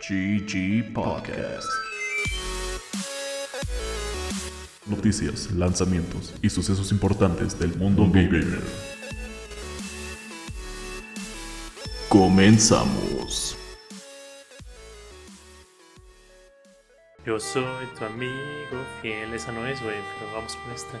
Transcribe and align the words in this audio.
GG 0.00 0.92
Podcast. 0.92 1.66
Noticias, 4.86 5.50
lanzamientos 5.52 6.34
y 6.40 6.48
sucesos 6.48 6.92
importantes 6.92 7.58
del 7.58 7.74
mundo 7.76 8.06
gamer. 8.06 8.60
Comenzamos. 12.08 13.56
Yo 17.26 17.40
soy 17.40 17.86
tu 17.98 18.04
amigo 18.04 18.32
fiel. 19.02 19.34
Esa 19.34 19.50
no 19.52 19.66
es, 19.66 19.82
güey, 19.82 19.96
pero 20.18 20.32
vamos 20.32 20.54
con 20.56 20.72
esta. 20.72 20.98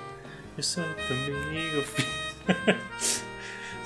Yo 0.56 0.62
soy 0.62 0.84
tu 1.06 1.14
amigo 1.14 1.82
fiel. 1.82 2.76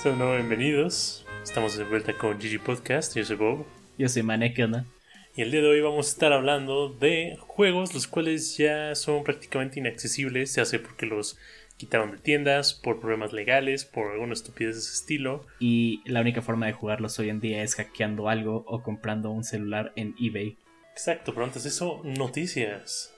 Son 0.02 0.18
bienvenidos. 0.18 1.26
Estamos 1.44 1.76
de 1.76 1.84
vuelta 1.84 2.16
con 2.16 2.38
GG 2.38 2.64
Podcast. 2.64 3.14
Yo 3.14 3.24
soy 3.24 3.36
Bob. 3.36 3.66
Yo 3.98 4.08
soy 4.08 4.22
Mané, 4.22 4.54
¿qué 4.54 4.64
onda? 4.64 4.86
Y 5.34 5.40
el 5.40 5.50
día 5.50 5.62
de 5.62 5.68
hoy 5.68 5.80
vamos 5.80 6.08
a 6.08 6.10
estar 6.10 6.32
hablando 6.34 6.90
de 6.90 7.38
juegos 7.40 7.94
los 7.94 8.06
cuales 8.06 8.54
ya 8.58 8.94
son 8.94 9.24
prácticamente 9.24 9.80
inaccesibles, 9.80 10.54
ya 10.54 10.66
sea 10.66 10.82
porque 10.82 11.06
los 11.06 11.38
quitaron 11.78 12.10
de 12.10 12.18
tiendas, 12.18 12.74
por 12.74 13.00
problemas 13.00 13.32
legales, 13.32 13.86
por 13.86 14.12
alguna 14.12 14.34
estupidez 14.34 14.74
de 14.74 14.80
ese 14.82 14.92
estilo. 14.92 15.46
Y 15.58 16.02
la 16.04 16.20
única 16.20 16.42
forma 16.42 16.66
de 16.66 16.74
jugarlos 16.74 17.18
hoy 17.18 17.30
en 17.30 17.40
día 17.40 17.62
es 17.62 17.76
hackeando 17.76 18.28
algo 18.28 18.62
o 18.66 18.82
comprando 18.82 19.30
un 19.30 19.42
celular 19.42 19.94
en 19.96 20.14
eBay. 20.20 20.58
Exacto, 20.92 21.32
pero 21.32 21.46
antes 21.46 21.62
de 21.62 21.70
eso, 21.70 22.02
noticias. 22.04 23.14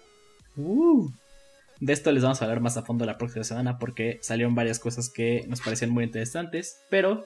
Uh. 0.57 1.11
De 1.81 1.93
esto 1.93 2.13
les 2.13 2.23
vamos 2.23 2.41
a 2.41 2.45
hablar 2.45 2.61
más 2.61 2.77
a 2.77 2.85
fondo 2.85 3.05
la 3.07 3.19
próxima 3.19 3.43
semana 3.43 3.81
porque 3.81 4.21
salieron 4.23 4.55
varias 4.55 4.79
cosas 4.79 5.11
que 5.11 5.45
nos 5.49 5.61
parecían 5.61 5.91
muy 5.91 6.05
interesantes, 6.05 6.81
pero 6.91 7.25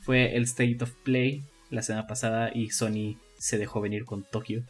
fue 0.00 0.36
el 0.36 0.44
State 0.44 0.78
of 0.80 0.90
Play 1.04 1.42
la 1.68 1.82
semana 1.82 2.06
pasada 2.06 2.50
y 2.54 2.70
Sony 2.70 3.18
se 3.38 3.58
dejó 3.58 3.80
venir 3.80 4.04
con 4.04 4.24
Tokio. 4.24 4.62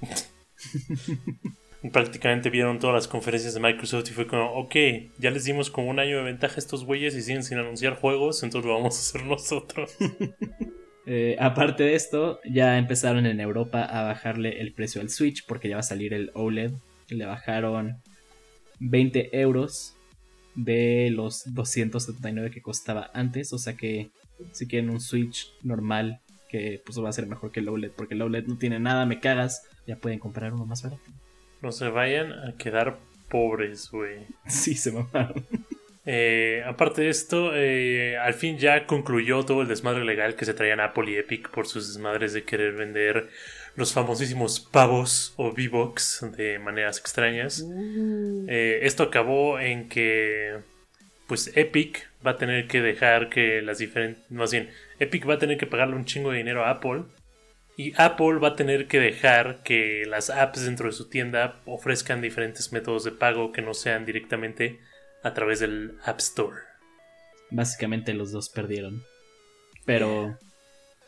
Prácticamente 1.92 2.50
vieron 2.50 2.78
todas 2.78 2.94
las 2.94 3.08
conferencias 3.08 3.54
de 3.54 3.60
Microsoft 3.60 4.10
y 4.10 4.12
fue 4.12 4.26
como, 4.26 4.52
ok, 4.52 4.74
ya 5.18 5.30
les 5.30 5.44
dimos 5.44 5.70
como 5.70 5.88
un 5.88 5.98
año 5.98 6.18
de 6.18 6.24
ventaja 6.24 6.56
a 6.56 6.58
estos 6.58 6.84
güeyes 6.84 7.14
y 7.14 7.22
siguen 7.22 7.42
sin 7.42 7.58
anunciar 7.58 7.94
juegos, 7.94 8.42
entonces 8.42 8.68
lo 8.68 8.74
vamos 8.74 8.96
a 8.96 9.00
hacer 9.00 9.24
nosotros. 9.26 9.96
Eh, 11.12 11.36
aparte 11.40 11.82
de 11.82 11.96
esto, 11.96 12.38
ya 12.44 12.78
empezaron 12.78 13.26
en 13.26 13.40
Europa 13.40 13.82
a 13.82 14.04
bajarle 14.04 14.60
el 14.60 14.72
precio 14.72 15.00
al 15.00 15.10
Switch 15.10 15.44
porque 15.44 15.68
ya 15.68 15.74
va 15.74 15.80
a 15.80 15.82
salir 15.82 16.14
el 16.14 16.30
OLED. 16.34 16.72
Le 17.08 17.26
bajaron 17.26 17.96
20 18.78 19.40
euros 19.40 19.96
de 20.54 21.10
los 21.10 21.52
279 21.52 22.52
que 22.52 22.62
costaba 22.62 23.10
antes. 23.12 23.52
O 23.52 23.58
sea 23.58 23.76
que 23.76 24.10
si 24.52 24.68
quieren 24.68 24.90
un 24.90 25.00
Switch 25.00 25.52
normal, 25.62 26.20
que 26.50 26.82
pues 26.84 27.02
va 27.02 27.08
a 27.08 27.12
ser 27.12 27.26
mejor 27.26 27.52
que 27.52 27.60
el 27.60 27.68
OLED, 27.68 27.92
porque 27.92 28.14
el 28.14 28.22
OLED 28.22 28.46
no 28.46 28.58
tiene 28.58 28.80
nada, 28.80 29.06
me 29.06 29.20
cagas, 29.20 29.68
ya 29.86 29.96
pueden 29.96 30.18
comprar 30.18 30.52
uno 30.52 30.66
más 30.66 30.82
barato. 30.82 31.02
No 31.62 31.72
se 31.72 31.88
vayan 31.88 32.32
a 32.32 32.56
quedar 32.56 32.98
pobres, 33.28 33.90
güey. 33.90 34.26
Sí, 34.46 34.74
se 34.74 34.92
mamaron. 34.92 35.46
Eh, 36.06 36.62
aparte 36.66 37.02
de 37.02 37.10
esto, 37.10 37.52
eh, 37.54 38.18
al 38.18 38.34
fin 38.34 38.58
ya 38.58 38.86
concluyó 38.86 39.44
todo 39.44 39.62
el 39.62 39.68
desmadre 39.68 40.04
legal 40.04 40.34
que 40.34 40.44
se 40.44 40.54
traían 40.54 40.80
Apple 40.80 41.10
y 41.10 41.16
Epic 41.16 41.50
por 41.50 41.66
sus 41.66 41.88
desmadres 41.88 42.32
de 42.32 42.42
querer 42.44 42.74
vender 42.74 43.28
los 43.76 43.92
famosísimos 43.92 44.60
pavos 44.60 45.34
o 45.36 45.50
V-Box 45.50 46.26
de 46.36 46.58
maneras 46.58 46.98
extrañas. 46.98 47.64
Eh, 48.48 48.80
esto 48.82 49.04
acabó 49.04 49.60
en 49.60 49.88
que, 49.88 50.58
pues 51.28 51.52
Epic 51.56 52.09
va 52.24 52.32
a 52.32 52.36
tener 52.36 52.66
que 52.66 52.80
dejar 52.80 53.28
que 53.28 53.62
las 53.62 53.78
diferentes, 53.78 54.30
más 54.30 54.50
bien, 54.50 54.70
Epic 54.98 55.28
va 55.28 55.34
a 55.34 55.38
tener 55.38 55.58
que 55.58 55.66
pagarle 55.66 55.96
un 55.96 56.04
chingo 56.04 56.30
de 56.30 56.38
dinero 56.38 56.64
a 56.64 56.70
Apple 56.70 57.04
y 57.76 57.94
Apple 57.96 58.38
va 58.40 58.48
a 58.48 58.56
tener 58.56 58.88
que 58.88 59.00
dejar 59.00 59.62
que 59.62 60.04
las 60.06 60.28
apps 60.28 60.64
dentro 60.64 60.88
de 60.88 60.92
su 60.92 61.08
tienda 61.08 61.60
ofrezcan 61.64 62.20
diferentes 62.20 62.72
métodos 62.72 63.04
de 63.04 63.12
pago 63.12 63.52
que 63.52 63.62
no 63.62 63.72
sean 63.72 64.04
directamente 64.04 64.80
a 65.22 65.32
través 65.32 65.60
del 65.60 65.96
App 66.04 66.18
Store. 66.18 66.58
Básicamente 67.50 68.12
los 68.12 68.32
dos 68.32 68.50
perdieron. 68.50 69.02
Pero. 69.86 70.36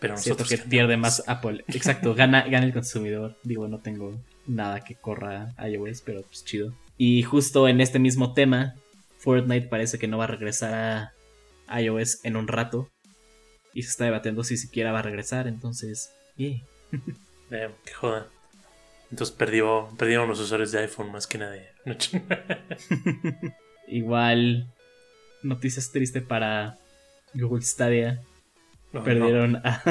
Pero 0.00 0.14
nosotros 0.14 0.48
que 0.48 0.56
pierde 0.56 0.96
más 0.96 1.22
Apple. 1.28 1.62
Exacto, 1.68 2.14
gana, 2.14 2.48
gana 2.48 2.64
el 2.64 2.72
consumidor. 2.72 3.36
Digo, 3.42 3.68
no 3.68 3.80
tengo 3.80 4.18
nada 4.46 4.80
que 4.80 4.94
corra 4.94 5.54
iOS, 5.62 6.00
pero 6.00 6.22
pues 6.22 6.42
chido. 6.44 6.74
Y 6.96 7.22
justo 7.22 7.68
en 7.68 7.80
este 7.80 7.98
mismo 7.98 8.32
tema, 8.32 8.76
Fortnite 9.22 9.68
parece 9.68 9.98
que 9.98 10.08
no 10.08 10.18
va 10.18 10.24
a 10.24 10.28
regresar 10.28 11.12
a 11.68 11.80
iOS 11.80 12.24
en 12.24 12.36
un 12.36 12.48
rato. 12.48 12.90
Y 13.72 13.84
se 13.84 13.90
está 13.90 14.04
debatiendo 14.04 14.42
si 14.42 14.56
siquiera 14.56 14.92
va 14.92 14.98
a 14.98 15.02
regresar, 15.02 15.46
entonces. 15.46 16.12
Yeah. 16.36 16.60
Eh, 17.54 17.68
qué 17.84 17.92
joda. 17.92 18.28
Entonces 19.10 19.36
perdió, 19.36 19.90
perdieron 19.98 20.26
los 20.26 20.40
usuarios 20.40 20.72
de 20.72 20.78
iPhone 20.78 21.12
más 21.12 21.26
que 21.26 21.36
nadie. 21.36 21.68
Igual, 23.88 24.72
noticias 25.42 25.90
tristes 25.90 26.22
para 26.22 26.78
Google 27.34 27.60
Stadia. 27.60 28.22
No, 28.90 29.04
Perdieron 29.04 29.56
A, 29.56 29.82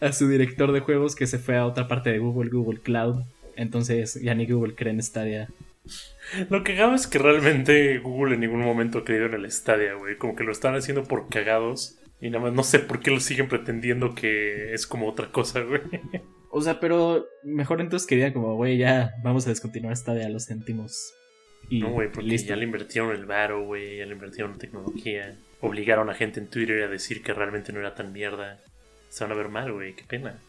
a 0.00 0.12
su 0.12 0.28
director 0.28 0.72
de 0.72 0.80
juegos 0.80 1.14
que 1.14 1.26
se 1.26 1.38
fue 1.38 1.58
a 1.58 1.66
otra 1.66 1.88
parte 1.88 2.10
de 2.10 2.20
Google, 2.20 2.48
Google 2.48 2.80
Cloud. 2.80 3.22
Entonces 3.54 4.18
ya 4.22 4.34
ni 4.34 4.46
Google 4.46 4.74
cree 4.74 4.94
en 4.94 5.02
Stadia. 5.02 5.50
Lo 6.50 6.64
que 6.64 6.78
hago 6.80 6.94
es 6.94 7.06
que 7.06 7.18
realmente 7.18 7.98
Google 7.98 8.34
en 8.34 8.40
ningún 8.40 8.60
momento 8.60 8.98
ha 8.98 9.04
creído 9.04 9.26
en 9.26 9.34
el 9.34 9.50
Stadia, 9.50 9.94
güey. 9.94 10.16
Como 10.18 10.34
que 10.34 10.44
lo 10.44 10.52
están 10.52 10.74
haciendo 10.74 11.04
por 11.04 11.28
cagados. 11.28 11.98
Y 12.20 12.30
nada 12.30 12.44
más 12.44 12.52
no 12.54 12.62
sé 12.62 12.78
por 12.78 13.00
qué 13.00 13.10
lo 13.10 13.20
siguen 13.20 13.48
pretendiendo 13.48 14.14
que 14.14 14.72
es 14.72 14.86
como 14.86 15.08
otra 15.08 15.30
cosa, 15.30 15.60
güey. 15.60 15.82
O 16.50 16.62
sea, 16.62 16.80
pero 16.80 17.26
mejor 17.44 17.80
entonces 17.80 18.06
querían 18.08 18.32
como, 18.32 18.54
güey, 18.54 18.78
ya 18.78 19.12
vamos 19.22 19.46
a 19.46 19.50
descontinuar 19.50 19.96
Stadia, 19.96 20.28
lo 20.30 20.40
sentimos. 20.40 21.12
Y 21.68 21.80
No, 21.80 21.90
güey, 21.90 22.10
porque 22.10 22.28
listo. 22.30 22.48
ya 22.48 22.56
le 22.56 22.64
invirtieron 22.64 23.14
el 23.14 23.26
varo, 23.26 23.64
güey. 23.64 23.98
Ya 23.98 24.06
le 24.06 24.12
invirtieron 24.12 24.52
en 24.52 24.58
tecnología. 24.58 25.36
Obligaron 25.60 26.08
a 26.10 26.14
gente 26.14 26.40
en 26.40 26.48
Twitter 26.48 26.82
a 26.84 26.88
decir 26.88 27.22
que 27.22 27.34
realmente 27.34 27.72
no 27.72 27.80
era 27.80 27.94
tan 27.94 28.12
mierda. 28.12 28.60
Se 29.10 29.24
van 29.24 29.32
a 29.32 29.36
ver 29.36 29.48
mal, 29.48 29.72
güey. 29.72 29.94
Qué 29.94 30.04
pena. 30.04 30.40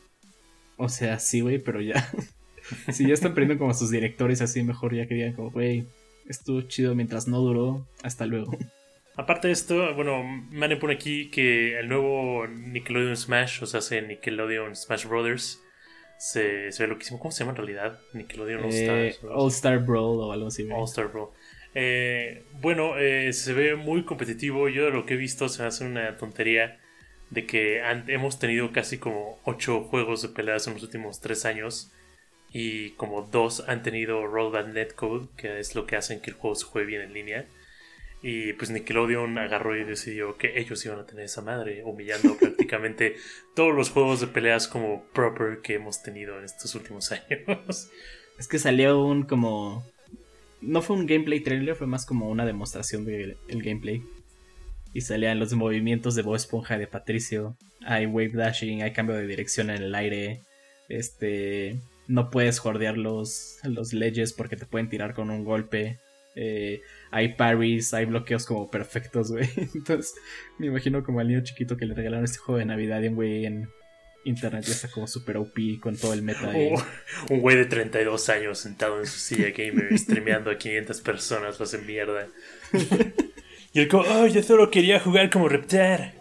O 0.78 0.90
sea, 0.90 1.20
sí, 1.20 1.42
güey, 1.42 1.60
pero 1.60 1.82
ya. 1.82 2.10
si 2.92 3.08
ya 3.08 3.14
están 3.14 3.34
perdiendo 3.34 3.58
como 3.60 3.74
sus 3.74 3.90
directores 3.92 4.42
así, 4.42 4.64
mejor 4.64 4.96
ya 4.96 5.08
querían 5.08 5.34
como, 5.34 5.52
güey, 5.52 5.86
estuvo 6.28 6.62
chido 6.62 6.96
mientras 6.96 7.28
no 7.28 7.40
duró. 7.40 7.88
Hasta 8.04 8.26
luego. 8.26 8.58
Aparte 9.16 9.48
de 9.48 9.54
esto, 9.54 9.96
bueno, 9.96 10.24
Mane 10.52 10.78
pone 10.78 10.94
aquí 10.94 11.30
que 11.32 11.80
el 11.80 11.88
nuevo 11.88 12.46
Nickelodeon 12.48 13.18
Smash, 13.18 13.64
o 13.64 13.66
sea, 13.66 13.80
hace 13.80 14.02
Nickelodeon 14.02 14.76
Smash 14.76 15.06
Brothers, 15.08 15.60
se, 16.20 16.72
se 16.72 16.84
ve 16.84 16.90
loquísimo. 16.90 17.18
¿Cómo 17.20 17.32
se 17.32 17.40
llama 17.40 17.52
en 17.52 17.58
realidad? 17.58 18.00
Nickelodeon 18.14 18.64
All 18.66 18.72
Eh, 18.74 19.08
Stars. 19.10 19.32
All 19.34 19.50
Star 19.50 19.80
Brawl 19.80 20.20
o 20.20 20.32
algo 20.32 20.48
así. 20.48 20.68
All 20.72 20.84
Star 20.86 21.08
Bro. 21.12 21.34
Eh, 21.74 22.44
bueno, 22.62 22.98
eh, 22.98 23.34
se 23.34 23.54
ve 23.54 23.76
muy 23.76 24.04
competitivo. 24.04 24.68
Yo 24.70 24.86
de 24.86 24.92
lo 24.92 25.06
que 25.06 25.14
he 25.16 25.18
visto 25.18 25.48
se 25.50 25.62
me 25.62 25.68
hace 25.68 25.84
una 25.86 26.18
tontería 26.18 26.80
de 27.30 27.46
que 27.46 27.82
han- 27.82 28.10
hemos 28.10 28.40
tenido 28.40 28.72
casi 28.72 28.98
como 28.98 29.40
8 29.46 29.82
juegos 29.82 30.22
de 30.22 30.30
peleas 30.30 30.66
en 30.68 30.74
los 30.74 30.84
últimos 30.84 31.20
3 31.22 31.46
años. 31.46 31.92
Y 32.52 32.92
como 32.92 33.24
dos 33.24 33.64
han 33.68 33.84
tenido 33.84 34.26
Rollback 34.26 34.68
Netcode, 34.68 35.28
que 35.38 35.60
es 35.60 35.76
lo 35.76 35.86
que 35.86 35.96
hacen 35.96 36.22
que 36.22 36.32
el 36.32 36.38
juego 36.38 36.56
se 36.56 36.66
juegue 36.66 36.88
bien 36.88 37.02
en 37.02 37.14
línea. 37.14 37.46
Y 38.22 38.54
pues 38.54 38.72
Nickelodeon 38.72 39.38
agarró 39.38 39.78
y 39.78 39.84
decidió 39.84 40.38
que 40.38 40.60
ellos 40.60 40.84
iban 40.86 41.00
a 41.00 41.06
tener 41.06 41.26
esa 41.26 41.42
madre, 41.42 41.84
humillando 41.84 42.36
prácticamente 42.40 43.16
todos 43.56 43.76
los 43.76 43.90
juegos 43.90 44.22
de 44.22 44.28
peleas 44.28 44.68
como 44.68 45.04
proper 45.14 45.60
que 45.62 45.76
hemos 45.76 46.02
tenido 46.02 46.38
en 46.38 46.46
estos 46.46 46.74
últimos 46.76 47.12
años. 47.12 47.90
Es 48.40 48.48
que 48.48 48.60
salió 48.60 49.04
un 49.04 49.24
como. 49.24 49.86
No 50.62 50.82
fue 50.82 50.96
un 50.96 51.06
gameplay 51.06 51.40
trailer, 51.42 51.76
fue 51.76 51.86
más 51.86 52.06
como 52.06 52.30
una 52.30 52.46
demostración 52.46 53.06
del 53.06 53.38
gameplay. 53.48 54.02
Y 54.94 55.02
salían 55.02 55.40
los 55.40 55.54
movimientos 55.54 56.16
de 56.16 56.24
Bob 56.24 56.36
Esponja 56.36 56.80
de 56.80 56.88
Patricio. 56.88 57.56
Hay 57.86 58.08
wave 58.08 58.32
dashing, 58.34 58.82
hay 58.82 58.94
cambio 58.94 59.16
de 59.16 59.28
dirección 59.28 59.70
en 59.70 59.84
el 59.84 59.94
aire. 59.94 60.42
Este. 60.90 61.80
No 62.08 62.30
puedes 62.30 62.60
jordear 62.60 62.98
los, 62.98 63.58
los 63.64 63.94
ledges 63.94 64.34
porque 64.34 64.56
te 64.56 64.66
pueden 64.66 64.90
tirar 64.90 65.14
con 65.14 65.30
un 65.30 65.44
golpe. 65.44 66.00
Eh, 66.36 66.82
hay 67.12 67.34
parries, 67.36 67.94
hay 67.94 68.06
bloqueos 68.06 68.46
como 68.46 68.70
perfectos, 68.70 69.32
güey. 69.32 69.50
Entonces, 69.76 70.14
me 70.58 70.68
imagino 70.68 71.04
como 71.04 71.20
al 71.20 71.28
niño 71.28 71.42
chiquito 71.44 71.78
que 71.78 71.86
le 71.86 71.94
regalaron 71.94 72.26
este 72.26 72.38
juego 72.38 72.60
de 72.60 72.66
Navidad 72.66 73.02
y 73.02 73.08
un 73.08 73.16
güey 73.16 73.46
en 73.46 73.70
internet 74.24 74.66
ya 74.66 74.74
está 74.74 74.90
como 74.90 75.08
super 75.08 75.38
OP 75.38 75.80
con 75.82 75.96
todo 75.96 76.14
el 76.14 76.22
meta. 76.22 76.50
ahí. 76.52 76.70
Oh, 76.74 77.34
un 77.34 77.40
güey 77.42 77.56
de 77.56 77.66
32 77.66 78.30
años 78.30 78.60
sentado 78.60 79.00
en 79.00 79.06
su 79.06 79.20
silla 79.20 79.50
gamer 79.50 79.98
streameando 79.98 80.52
a 80.52 80.58
500 80.58 81.02
personas, 81.02 81.60
lo 81.60 81.64
hace 81.64 81.78
mierda. 81.80 82.28
Y 83.74 83.82
él 83.82 83.90
como, 83.90 84.04
oh, 84.10 84.26
yo 84.26 84.42
solo 84.42 84.72
quería 84.72 85.00
jugar 85.00 85.30
como 85.30 85.50
Reptar. 85.50 86.17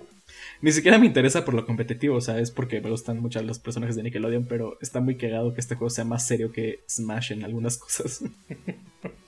Ni 0.66 0.72
siquiera 0.72 0.98
me 0.98 1.06
interesa 1.06 1.44
por 1.44 1.54
lo 1.54 1.64
competitivo, 1.64 2.20
¿sabes? 2.20 2.50
Porque 2.50 2.80
me 2.80 2.90
gustan 2.90 3.20
mucho 3.20 3.40
los 3.40 3.60
personajes 3.60 3.94
de 3.94 4.02
Nickelodeon, 4.02 4.46
pero 4.46 4.76
está 4.80 4.98
muy 5.00 5.16
cagado 5.16 5.54
que 5.54 5.60
este 5.60 5.76
juego 5.76 5.90
sea 5.90 6.04
más 6.04 6.26
serio 6.26 6.50
que 6.50 6.80
Smash 6.88 7.30
en 7.30 7.44
algunas 7.44 7.78
cosas. 7.78 8.24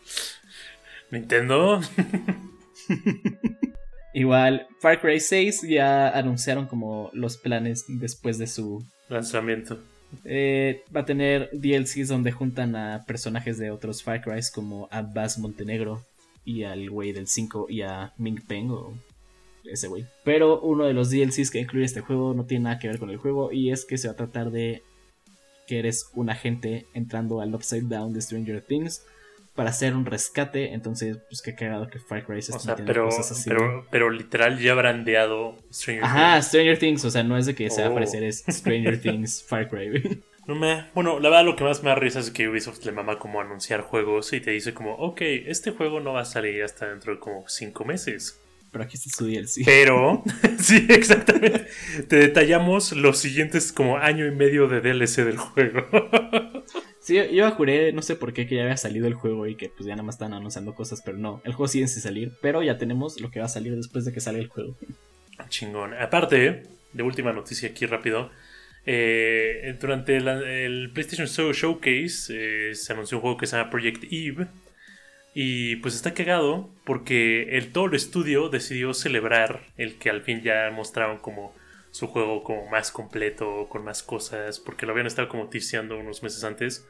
Nintendo. 1.12 1.80
Igual, 4.14 4.66
Far 4.80 5.00
Cry 5.00 5.20
6 5.20 5.62
ya 5.68 6.08
anunciaron 6.08 6.66
como 6.66 7.08
los 7.12 7.36
planes 7.36 7.84
después 7.86 8.38
de 8.38 8.48
su 8.48 8.84
lanzamiento. 9.08 9.78
Eh, 10.24 10.82
va 10.94 11.02
a 11.02 11.06
tener 11.06 11.50
DLCs 11.52 12.08
donde 12.08 12.32
juntan 12.32 12.74
a 12.74 13.04
personajes 13.06 13.58
de 13.58 13.70
otros 13.70 14.02
Far 14.02 14.22
Cry 14.22 14.40
como 14.52 14.88
a 14.90 15.02
Bass 15.02 15.38
Montenegro 15.38 16.02
y 16.44 16.64
al 16.64 16.90
güey 16.90 17.12
del 17.12 17.28
5 17.28 17.66
y 17.68 17.82
a 17.82 18.12
Ming 18.18 18.42
Peng 18.44 18.70
o 18.70 18.92
ese 19.70 19.88
güey. 19.88 20.06
Pero 20.24 20.60
uno 20.60 20.84
de 20.86 20.94
los 20.94 21.10
DLCs 21.10 21.50
que 21.50 21.60
incluye 21.60 21.84
este 21.84 22.00
juego 22.00 22.34
no 22.34 22.44
tiene 22.44 22.64
nada 22.64 22.78
que 22.78 22.88
ver 22.88 22.98
con 22.98 23.10
el 23.10 23.18
juego 23.18 23.52
y 23.52 23.70
es 23.70 23.84
que 23.84 23.98
se 23.98 24.08
va 24.08 24.12
a 24.14 24.16
tratar 24.16 24.50
de 24.50 24.82
que 25.66 25.78
eres 25.78 26.10
un 26.14 26.30
agente 26.30 26.86
entrando 26.94 27.40
al 27.40 27.54
Upside 27.54 27.88
Down 27.88 28.12
de 28.12 28.22
Stranger 28.22 28.62
Things 28.62 29.04
para 29.54 29.70
hacer 29.70 29.94
un 29.94 30.06
rescate. 30.06 30.72
Entonces, 30.72 31.18
pues 31.28 31.42
qué 31.42 31.54
cagado 31.54 31.88
que 31.88 31.98
Far 31.98 32.24
Cry 32.24 32.40
se 32.40 32.54
o 32.54 32.58
sea, 32.60 32.76
pero, 32.76 33.06
cosas 33.06 33.32
así. 33.32 33.50
Pero, 33.50 33.86
pero, 33.90 34.08
literal 34.08 34.58
ya 34.60 34.74
brandeado 34.74 35.56
Stranger 35.72 36.04
Ajá, 36.04 36.34
Things. 36.34 36.46
Stranger 36.46 36.78
Things. 36.78 37.04
O 37.04 37.10
sea, 37.10 37.24
no 37.24 37.36
es 37.36 37.46
de 37.46 37.54
que 37.54 37.68
se 37.68 37.80
va 37.80 37.88
a 37.88 37.90
oh. 37.90 37.92
aparecer, 37.92 38.22
es 38.22 38.44
Stranger 38.48 39.00
Things 39.00 39.42
Far 39.42 39.68
Cry. 39.68 40.22
No 40.46 40.54
me, 40.54 40.86
bueno, 40.94 41.18
la 41.20 41.28
verdad 41.28 41.44
lo 41.44 41.56
que 41.56 41.64
más 41.64 41.82
me 41.82 41.90
da 41.90 41.96
risa 41.96 42.20
es 42.20 42.30
que 42.30 42.48
Ubisoft 42.48 42.82
le 42.86 42.92
mama 42.92 43.18
como 43.18 43.40
anunciar 43.40 43.82
juegos 43.82 44.32
y 44.32 44.40
te 44.40 44.52
dice 44.52 44.72
como, 44.72 44.94
ok, 44.94 45.20
este 45.20 45.72
juego 45.72 46.00
no 46.00 46.14
va 46.14 46.20
a 46.20 46.24
salir 46.24 46.62
hasta 46.62 46.88
dentro 46.88 47.12
de 47.12 47.18
como 47.20 47.46
5 47.46 47.84
meses. 47.84 48.40
Pero 48.70 48.84
aquí 48.84 48.96
está 48.96 49.10
su 49.10 49.26
DLC. 49.26 49.62
Pero, 49.64 50.22
sí, 50.58 50.86
exactamente. 50.88 51.66
Te 52.08 52.16
detallamos 52.16 52.92
los 52.92 53.18
siguientes 53.18 53.72
como 53.72 53.96
año 53.96 54.26
y 54.26 54.30
medio 54.30 54.68
de 54.68 54.80
DLC 54.80 55.24
del 55.24 55.38
juego. 55.38 55.86
Sí, 57.00 57.16
yo 57.32 57.50
juré, 57.52 57.90
no 57.94 58.02
sé 58.02 58.16
por 58.16 58.34
qué, 58.34 58.46
que 58.46 58.56
ya 58.56 58.64
había 58.64 58.76
salido 58.76 59.06
el 59.06 59.14
juego 59.14 59.46
y 59.46 59.54
que 59.54 59.70
pues 59.70 59.86
ya 59.86 59.94
nada 59.94 60.02
más 60.02 60.16
están 60.16 60.34
anunciando 60.34 60.74
cosas, 60.74 61.00
pero 61.02 61.16
no, 61.16 61.40
el 61.46 61.54
juego 61.54 61.66
sigue 61.66 61.88
sin 61.88 62.02
salir, 62.02 62.32
pero 62.42 62.62
ya 62.62 62.76
tenemos 62.76 63.18
lo 63.18 63.30
que 63.30 63.40
va 63.40 63.46
a 63.46 63.48
salir 63.48 63.74
después 63.74 64.04
de 64.04 64.12
que 64.12 64.20
salga 64.20 64.40
el 64.40 64.48
juego. 64.48 64.76
Chingón. 65.48 65.94
Aparte, 65.94 66.64
de 66.92 67.02
última 67.02 67.32
noticia 67.32 67.70
aquí 67.70 67.86
rápido, 67.86 68.30
eh, 68.84 69.74
durante 69.80 70.18
el 70.18 70.90
PlayStation 70.92 71.26
Showcase 71.26 72.70
eh, 72.70 72.74
se 72.74 72.92
anunció 72.92 73.16
un 73.16 73.22
juego 73.22 73.36
que 73.38 73.46
se 73.46 73.56
llama 73.56 73.70
Project 73.70 74.04
Eve. 74.10 74.48
Y 75.40 75.76
pues 75.76 75.94
está 75.94 76.14
cagado 76.14 76.68
porque 76.82 77.56
el 77.56 77.70
todo 77.70 77.86
el 77.86 77.94
estudio 77.94 78.48
decidió 78.48 78.92
celebrar 78.92 79.60
el 79.76 79.94
que 79.94 80.10
al 80.10 80.22
fin 80.22 80.42
ya 80.42 80.68
mostraron 80.72 81.18
como 81.18 81.54
su 81.92 82.08
juego 82.08 82.42
como 82.42 82.68
más 82.70 82.90
completo, 82.90 83.68
con 83.68 83.84
más 83.84 84.02
cosas, 84.02 84.58
porque 84.58 84.84
lo 84.84 84.90
habían 84.90 85.06
estado 85.06 85.28
como 85.28 85.46
tiseando 85.46 85.96
unos 85.96 86.24
meses 86.24 86.42
antes. 86.42 86.84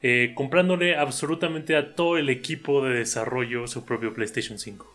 Eh, 0.00 0.32
comprándole 0.34 0.96
absolutamente 0.96 1.76
a 1.76 1.94
todo 1.94 2.16
el 2.16 2.30
equipo 2.30 2.82
de 2.82 2.94
desarrollo 2.94 3.66
su 3.66 3.84
propio 3.84 4.14
PlayStation 4.14 4.58
5. 4.58 4.90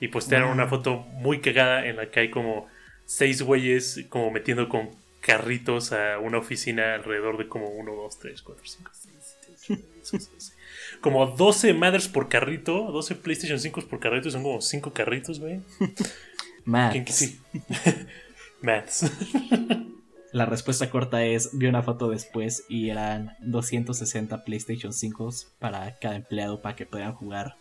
Y 0.00 0.08
postearon 0.08 0.50
una 0.50 0.66
foto 0.66 0.98
muy 0.98 1.40
cagada 1.40 1.86
en 1.86 1.96
la 1.96 2.10
que 2.10 2.20
hay 2.20 2.30
como 2.30 2.68
seis 3.06 3.40
güeyes 3.40 4.04
como 4.10 4.30
metiendo 4.30 4.68
con 4.68 4.90
carritos 5.22 5.92
a 5.92 6.18
una 6.18 6.36
oficina 6.36 6.96
alrededor 6.96 7.38
de 7.38 7.48
como 7.48 7.70
1, 7.70 7.94
2, 7.94 8.18
3, 8.18 8.42
4, 8.42 8.62
5, 8.66 8.90
6, 8.92 9.14
7, 9.14 9.20
8, 9.22 9.39
9, 9.39 9.39
Como 11.00 11.26
12 11.26 11.74
madres 11.74 12.08
por 12.08 12.28
carrito, 12.28 12.90
12 12.92 13.16
PlayStation 13.16 13.58
5 13.58 13.82
por 13.88 14.00
carrito, 14.00 14.30
son 14.30 14.42
como 14.42 14.60
5 14.60 14.92
carritos, 14.92 15.40
güey. 15.40 15.60
¿Quién 16.92 17.04
que 17.04 17.12
sí? 17.12 17.40
Maths. 18.62 19.10
La 20.32 20.46
respuesta 20.46 20.90
corta 20.90 21.24
es, 21.24 21.50
vi 21.58 21.66
una 21.66 21.82
foto 21.82 22.08
después 22.08 22.64
y 22.68 22.90
eran 22.90 23.32
260 23.40 24.44
PlayStation 24.44 24.92
5 24.92 25.30
para 25.58 25.98
cada 25.98 26.14
empleado 26.14 26.62
para 26.62 26.76
que 26.76 26.86
puedan 26.86 27.12
jugar 27.14 27.56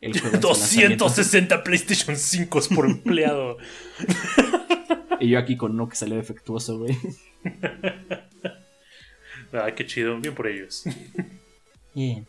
el 0.00 0.18
juego. 0.18 0.38
260 0.38 1.62
PlayStation 1.62 2.16
5 2.16 2.60
por 2.74 2.86
empleado. 2.86 3.58
y 5.20 5.28
yo 5.28 5.38
aquí 5.38 5.58
con 5.58 5.72
uno 5.72 5.90
que 5.90 5.96
salió 5.96 6.16
defectuoso, 6.16 6.78
güey. 6.78 6.96
Ah, 9.52 9.74
qué 9.74 9.86
chido, 9.86 10.18
bien 10.18 10.34
por 10.34 10.46
ellos. 10.46 10.84
Bien. 11.94 12.26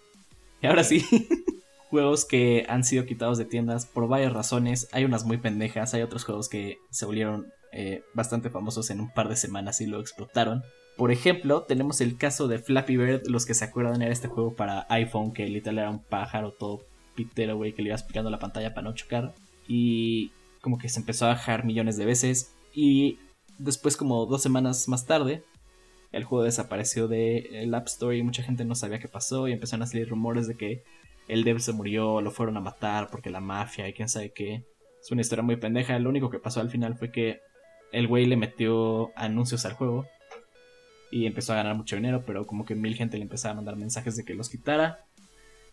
Y 0.61 0.67
ahora 0.67 0.83
sí, 0.83 1.05
juegos 1.89 2.25
que 2.25 2.65
han 2.67 2.83
sido 2.83 3.05
quitados 3.05 3.37
de 3.37 3.45
tiendas 3.45 3.85
por 3.85 4.07
varias 4.07 4.33
razones. 4.33 4.87
Hay 4.91 5.05
unas 5.05 5.25
muy 5.25 5.37
pendejas, 5.37 5.93
hay 5.93 6.01
otros 6.01 6.23
juegos 6.23 6.49
que 6.49 6.79
se 6.89 7.05
volvieron 7.05 7.47
eh, 7.71 8.03
bastante 8.13 8.49
famosos 8.49 8.89
en 8.89 8.99
un 8.99 9.13
par 9.13 9.29
de 9.29 9.35
semanas 9.35 9.81
y 9.81 9.85
lo 9.85 9.99
explotaron. 9.99 10.63
Por 10.97 11.11
ejemplo, 11.11 11.63
tenemos 11.63 12.01
el 12.01 12.17
caso 12.17 12.47
de 12.47 12.59
Flappy 12.59 12.97
Bird, 12.97 13.27
los 13.27 13.45
que 13.45 13.53
se 13.53 13.65
acuerdan 13.65 14.01
era 14.01 14.11
este 14.11 14.27
juego 14.27 14.55
para 14.55 14.85
iPhone 14.89 15.33
que 15.33 15.47
literal 15.47 15.79
era 15.79 15.89
un 15.89 16.03
pájaro 16.03 16.51
todo 16.51 16.85
pitero, 17.15 17.55
güey, 17.57 17.73
que 17.73 17.81
le 17.81 17.89
ibas 17.89 18.03
picando 18.03 18.29
la 18.29 18.39
pantalla 18.39 18.73
para 18.73 18.89
no 18.89 18.95
chocar. 18.95 19.33
Y 19.67 20.31
como 20.61 20.77
que 20.77 20.89
se 20.89 20.99
empezó 20.99 21.25
a 21.25 21.29
bajar 21.29 21.65
millones 21.65 21.97
de 21.97 22.05
veces. 22.05 22.53
Y 22.73 23.19
después, 23.57 23.97
como 23.97 24.25
dos 24.25 24.41
semanas 24.41 24.87
más 24.87 25.05
tarde, 25.05 25.43
el 26.11 26.23
juego 26.23 26.43
desapareció 26.43 27.07
del 27.07 27.73
App 27.73 27.87
Store 27.87 28.17
y 28.17 28.23
mucha 28.23 28.43
gente 28.43 28.65
no 28.65 28.75
sabía 28.75 28.99
qué 28.99 29.07
pasó. 29.07 29.47
Y 29.47 29.53
empezaron 29.53 29.83
a 29.83 29.87
salir 29.87 30.09
rumores 30.09 30.47
de 30.47 30.55
que 30.55 30.83
el 31.27 31.43
dev 31.43 31.59
se 31.59 31.73
murió, 31.73 32.21
lo 32.21 32.31
fueron 32.31 32.57
a 32.57 32.61
matar 32.61 33.09
porque 33.09 33.29
la 33.29 33.39
mafia 33.39 33.87
y 33.87 33.93
quién 33.93 34.09
sabe 34.09 34.31
qué. 34.31 34.65
Es 35.01 35.11
una 35.11 35.21
historia 35.21 35.43
muy 35.43 35.55
pendeja. 35.55 35.97
Lo 35.99 36.09
único 36.09 36.29
que 36.29 36.39
pasó 36.39 36.59
al 36.59 36.69
final 36.69 36.95
fue 36.95 37.11
que 37.11 37.39
el 37.91 38.07
güey 38.07 38.25
le 38.25 38.37
metió 38.37 39.11
anuncios 39.15 39.65
al 39.65 39.73
juego 39.73 40.05
y 41.11 41.25
empezó 41.25 41.53
a 41.53 41.57
ganar 41.57 41.75
mucho 41.75 41.95
dinero, 41.95 42.23
pero 42.25 42.45
como 42.45 42.65
que 42.65 42.75
mil 42.75 42.95
gente 42.95 43.17
le 43.17 43.23
empezaba 43.23 43.53
a 43.53 43.55
mandar 43.55 43.75
mensajes 43.75 44.15
de 44.15 44.23
que 44.23 44.33
los 44.33 44.49
quitara. 44.49 45.05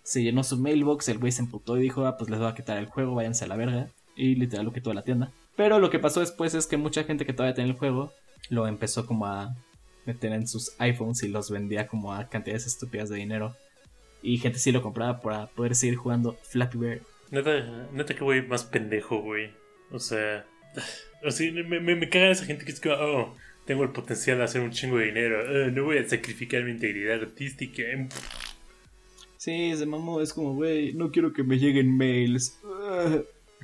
Se 0.03 0.23
llenó 0.23 0.43
su 0.43 0.59
mailbox, 0.59 1.09
el 1.09 1.19
güey 1.19 1.33
se 1.33 1.43
emputó 1.43 1.77
y 1.77 1.83
dijo, 1.83 2.07
ah, 2.07 2.17
pues 2.17 2.31
les 2.31 2.41
voy 2.41 2.49
a 2.49 2.55
quitar 2.55 2.79
el 2.79 2.87
juego, 2.87 3.15
váyanse 3.15 3.45
a 3.45 3.49
la 3.49 3.57
verga. 3.57 3.89
Y 4.17 4.35
literal 4.35 4.67
lo 4.67 4.73
quitó 4.73 4.91
de 4.91 4.97
la 4.97 5.05
tienda. 5.05 5.33
Pero 5.57 5.79
lo 5.79 5.91
que 5.91 5.99
pasó 5.99 6.21
después 6.21 6.55
es 6.55 6.67
que 6.67 6.77
mucha 6.77 7.05
gente 7.05 7.27
que 7.27 7.33
todavía 7.33 7.55
tenía 7.55 7.73
el 7.73 7.79
juego 7.79 8.13
lo 8.49 8.67
empezó 8.67 9.07
como 9.07 9.27
a 9.27 9.55
meter 10.09 10.33
en 10.33 10.49
sus 10.49 10.75
iPhones 10.79 11.23
y 11.23 11.29
los 11.29 11.51
vendía 11.51 11.87
como 11.87 12.13
a 12.13 12.29
cantidades 12.29 12.67
estúpidas 12.67 13.09
de 13.09 13.17
dinero. 13.17 13.55
Y 14.23 14.39
gente 14.39 14.59
sí 14.59 14.73
lo 14.73 14.83
compraba 14.83 15.21
para 15.21 15.47
poder 15.47 15.77
seguir 15.77 15.97
jugando 15.97 16.37
Flappy 16.43 16.79
Bird. 16.79 17.03
Neta, 17.31 17.87
neta 17.93 18.15
que 18.15 18.25
güey 18.25 18.45
más 18.45 18.65
pendejo, 18.65 19.21
güey. 19.21 19.51
O 19.93 20.01
sea, 20.01 20.45
Así, 21.25 21.51
me, 21.51 21.81
me, 21.81 21.95
me 21.97 22.09
caga 22.09 22.31
esa 22.31 22.45
gente 22.45 22.65
que 22.65 22.73
es 22.73 22.81
como, 22.81 22.95
oh, 22.95 23.37
tengo 23.65 23.83
el 23.83 23.91
potencial 23.91 24.39
de 24.39 24.45
hacer 24.45 24.61
un 24.61 24.71
chingo 24.71 24.99
de 24.99 25.07
dinero, 25.07 25.41
oh, 25.41 25.71
no 25.71 25.85
voy 25.85 25.99
a 25.99 26.09
sacrificar 26.09 26.63
mi 26.63 26.71
integridad 26.71 27.21
artística. 27.21 27.83
Sí, 29.37 29.71
ese 29.71 29.87
mamó, 29.87 30.21
es 30.21 30.33
como, 30.33 30.55
güey, 30.55 30.95
no 30.95 31.11
quiero 31.11 31.33
que 31.33 31.43
me 31.43 31.59
lleguen 31.59 31.97
mails. 31.97 32.59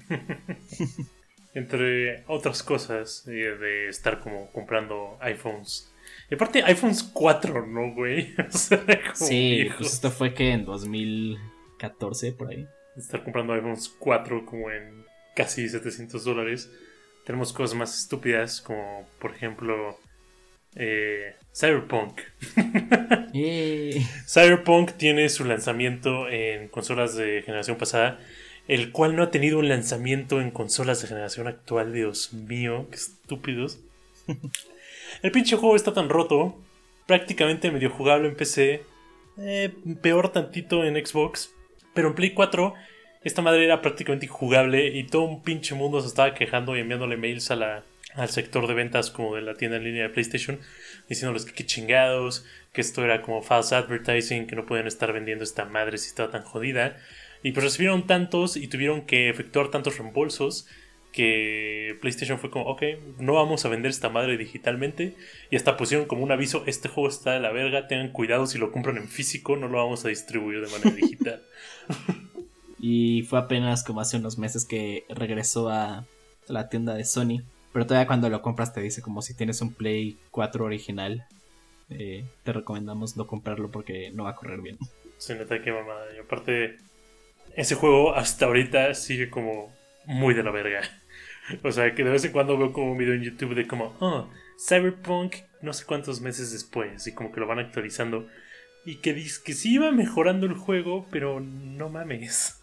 Entre 1.55 2.25
otras 2.27 2.63
cosas, 2.65 3.25
de 3.25 3.89
estar 3.89 4.21
como 4.21 4.51
comprando 4.51 5.17
iPhones. 5.21 5.94
Y 6.31 6.35
aparte, 6.35 6.63
iPhones 6.63 7.03
4, 7.03 7.67
¿no, 7.67 7.93
güey? 7.95 8.35
sí, 9.15 9.69
pues 9.77 9.95
esto 9.95 10.11
fue 10.11 10.35
que 10.35 10.53
en 10.53 10.65
2014, 10.65 12.33
por 12.33 12.51
ahí. 12.51 12.67
Estar 12.97 13.23
comprando 13.23 13.53
iPhones 13.53 13.89
4 13.99 14.47
como 14.47 14.71
en 14.71 15.05
casi 15.35 15.69
700 15.69 16.25
dólares. 16.25 16.71
Tenemos 17.27 17.53
cosas 17.53 17.77
más 17.77 17.99
estúpidas 17.99 18.61
como, 18.61 19.07
por 19.19 19.33
ejemplo, 19.33 19.99
eh, 20.77 21.35
Cyberpunk. 21.55 22.21
Cyberpunk 24.27 24.93
tiene 24.93 25.29
su 25.29 25.45
lanzamiento 25.45 26.29
en 26.29 26.69
consolas 26.69 27.17
de 27.17 27.43
generación 27.43 27.77
pasada, 27.77 28.19
el 28.69 28.93
cual 28.93 29.17
no 29.17 29.23
ha 29.23 29.31
tenido 29.31 29.59
un 29.59 29.69
lanzamiento 29.69 30.41
en 30.41 30.51
consolas 30.51 31.03
de 31.03 31.09
generación 31.09 31.49
actual. 31.49 31.93
Dios 31.93 32.33
mío, 32.33 32.87
qué 32.91 32.97
estúpidos. 32.97 33.81
El 35.23 35.33
pinche 35.33 35.57
juego 35.57 35.77
está 35.77 35.93
tan 35.93 36.09
roto, 36.09 36.57
prácticamente 37.07 37.71
medio 37.71 37.91
jugable 37.91 38.29
en 38.29 38.37
PC, 38.37 38.83
eh, 39.39 39.75
peor 40.03 40.31
tantito 40.31 40.85
en 40.85 40.95
Xbox, 41.05 41.55
pero 41.93 42.09
en 42.09 42.15
Play 42.15 42.31
4 42.31 42.75
esta 43.25 43.41
madre 43.41 43.65
era 43.65 43.81
prácticamente 43.81 44.27
injugable 44.27 44.89
y 44.89 45.05
todo 45.05 45.23
un 45.23 45.43
pinche 45.43 45.75
mundo 45.75 46.01
se 46.03 46.09
estaba 46.09 46.35
quejando 46.35 46.77
y 46.77 46.81
enviándole 46.81 47.17
mails 47.17 47.51
a 47.51 47.57
la, 47.57 47.85
al 48.15 48.29
sector 48.29 48.67
de 48.67 48.75
ventas 48.75 49.11
como 49.11 49.35
de 49.35 49.41
la 49.41 49.55
tienda 49.55 49.79
en 49.79 49.85
línea 49.85 50.03
de 50.03 50.09
PlayStation 50.11 50.61
diciéndoles 51.09 51.47
que 51.47 51.55
qué 51.55 51.65
chingados, 51.65 52.45
que 52.75 52.83
esto 52.83 53.03
era 53.03 53.23
como 53.23 53.41
false 53.41 53.75
advertising, 53.75 54.47
que 54.47 54.57
no 54.57 54.67
pueden 54.67 54.87
estar 54.87 55.11
vendiendo 55.13 55.43
esta 55.43 55.65
madre 55.65 55.97
si 55.97 56.09
estaba 56.09 56.31
tan 56.31 56.43
jodida. 56.43 56.99
Y 57.43 57.53
pues 57.53 57.65
recibieron 57.65 58.07
tantos 58.07 58.57
y 58.57 58.69
tuvieron 58.69 59.07
que 59.07 59.31
efectuar 59.31 59.69
tantos 59.69 59.97
reembolsos 59.97 60.67
que 61.15 61.97
PlayStation 62.01 62.41
fue 62.41 62.51
como, 62.51 62.67
ok, 62.67 62.83
no 63.19 63.35
vamos 63.35 63.65
a 63.65 63.69
vender 63.69 63.91
esta 63.91 64.09
madre 64.09 64.37
digitalmente. 64.37 65.15
Y 65.51 65.57
hasta 65.57 65.77
pusieron 65.77 66.07
como 66.07 66.25
un 66.25 66.33
aviso, 66.33 66.65
este 66.67 66.89
juego 66.89 67.09
está 67.09 67.33
de 67.33 67.41
la 67.41 67.53
verga, 67.53 67.87
tengan 67.87 68.11
cuidado 68.11 68.47
si 68.47 68.59
lo 68.59 68.73
compran 68.73 68.97
en 68.97 69.09
físico, 69.09 69.57
no 69.57 69.69
lo 69.69 69.79
vamos 69.79 70.05
a 70.05 70.09
distribuir 70.09 70.61
de 70.61 70.71
manera 70.71 70.91
digital. 70.91 71.43
Y 72.87 73.23
fue 73.23 73.39
apenas 73.39 73.83
como 73.83 74.03
hace 74.03 74.19
unos 74.19 74.37
meses 74.37 74.67
que 74.67 75.07
regresó 75.09 75.71
a 75.71 76.05
la 76.49 76.69
tienda 76.69 76.93
de 76.95 77.07
Sony. 77.07 77.41
Pero 77.73 77.87
todavía 77.87 78.07
cuando 78.07 78.29
lo 78.29 78.43
compras 78.43 78.75
te 78.75 78.83
dice 78.83 79.01
como 79.01 79.23
si 79.23 79.33
tienes 79.33 79.63
un 79.63 79.73
Play 79.73 80.19
4 80.33 80.63
original. 80.67 81.25
Eh, 81.89 82.27
te 82.43 82.53
recomendamos 82.53 83.17
no 83.17 83.27
comprarlo 83.27 83.71
porque 83.71 84.11
no 84.13 84.25
va 84.25 84.31
a 84.31 84.35
correr 84.35 84.61
bien. 84.61 84.77
Se 85.17 85.35
nota 85.35 85.63
que 85.63 85.73
mamada. 85.73 86.15
Y 86.15 86.19
aparte, 86.19 86.77
ese 87.57 87.75
juego 87.75 88.15
hasta 88.15 88.45
ahorita 88.45 88.93
sigue 88.93 89.31
como 89.31 89.73
muy 90.05 90.35
de 90.35 90.43
la 90.43 90.51
verga. 90.51 90.83
O 91.63 91.73
sea, 91.73 91.95
que 91.95 92.05
de 92.05 92.11
vez 92.11 92.25
en 92.25 92.33
cuando 92.33 92.57
veo 92.57 92.73
como 92.73 92.93
un 92.93 92.99
video 92.99 93.15
en 93.15 93.23
YouTube 93.23 93.55
de 93.55 93.67
como, 93.67 93.95
oh, 94.01 94.29
Cyberpunk, 94.59 95.37
no 95.63 95.73
sé 95.73 95.85
cuántos 95.85 96.21
meses 96.21 96.53
después, 96.53 97.07
y 97.07 97.13
como 97.13 97.33
que 97.33 97.41
lo 97.41 97.47
van 97.47 97.59
actualizando. 97.59 98.29
Y 98.87 98.97
que 98.97 99.15
dice 99.15 99.41
que 99.45 99.55
sí 99.55 99.75
iba 99.75 99.91
mejorando 99.93 100.47
el 100.47 100.55
juego, 100.55 101.07
pero 101.11 101.41
no 101.41 101.89
mames. 101.89 102.61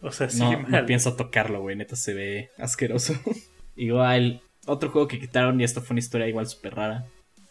O 0.00 0.10
sea, 0.10 0.28
sí, 0.28 0.40
no, 0.40 0.58
mal. 0.58 0.70
no 0.70 0.86
pienso 0.86 1.14
tocarlo, 1.14 1.60
güey. 1.60 1.76
Neta 1.76 1.94
se 1.94 2.14
ve 2.14 2.50
asqueroso. 2.58 3.14
igual, 3.76 4.42
otro 4.66 4.90
juego 4.90 5.08
que 5.08 5.20
quitaron, 5.20 5.60
y 5.60 5.64
esto 5.64 5.80
fue 5.80 5.94
una 5.94 6.00
historia 6.00 6.28
igual 6.28 6.46
súper 6.46 6.74
rara. 6.74 7.06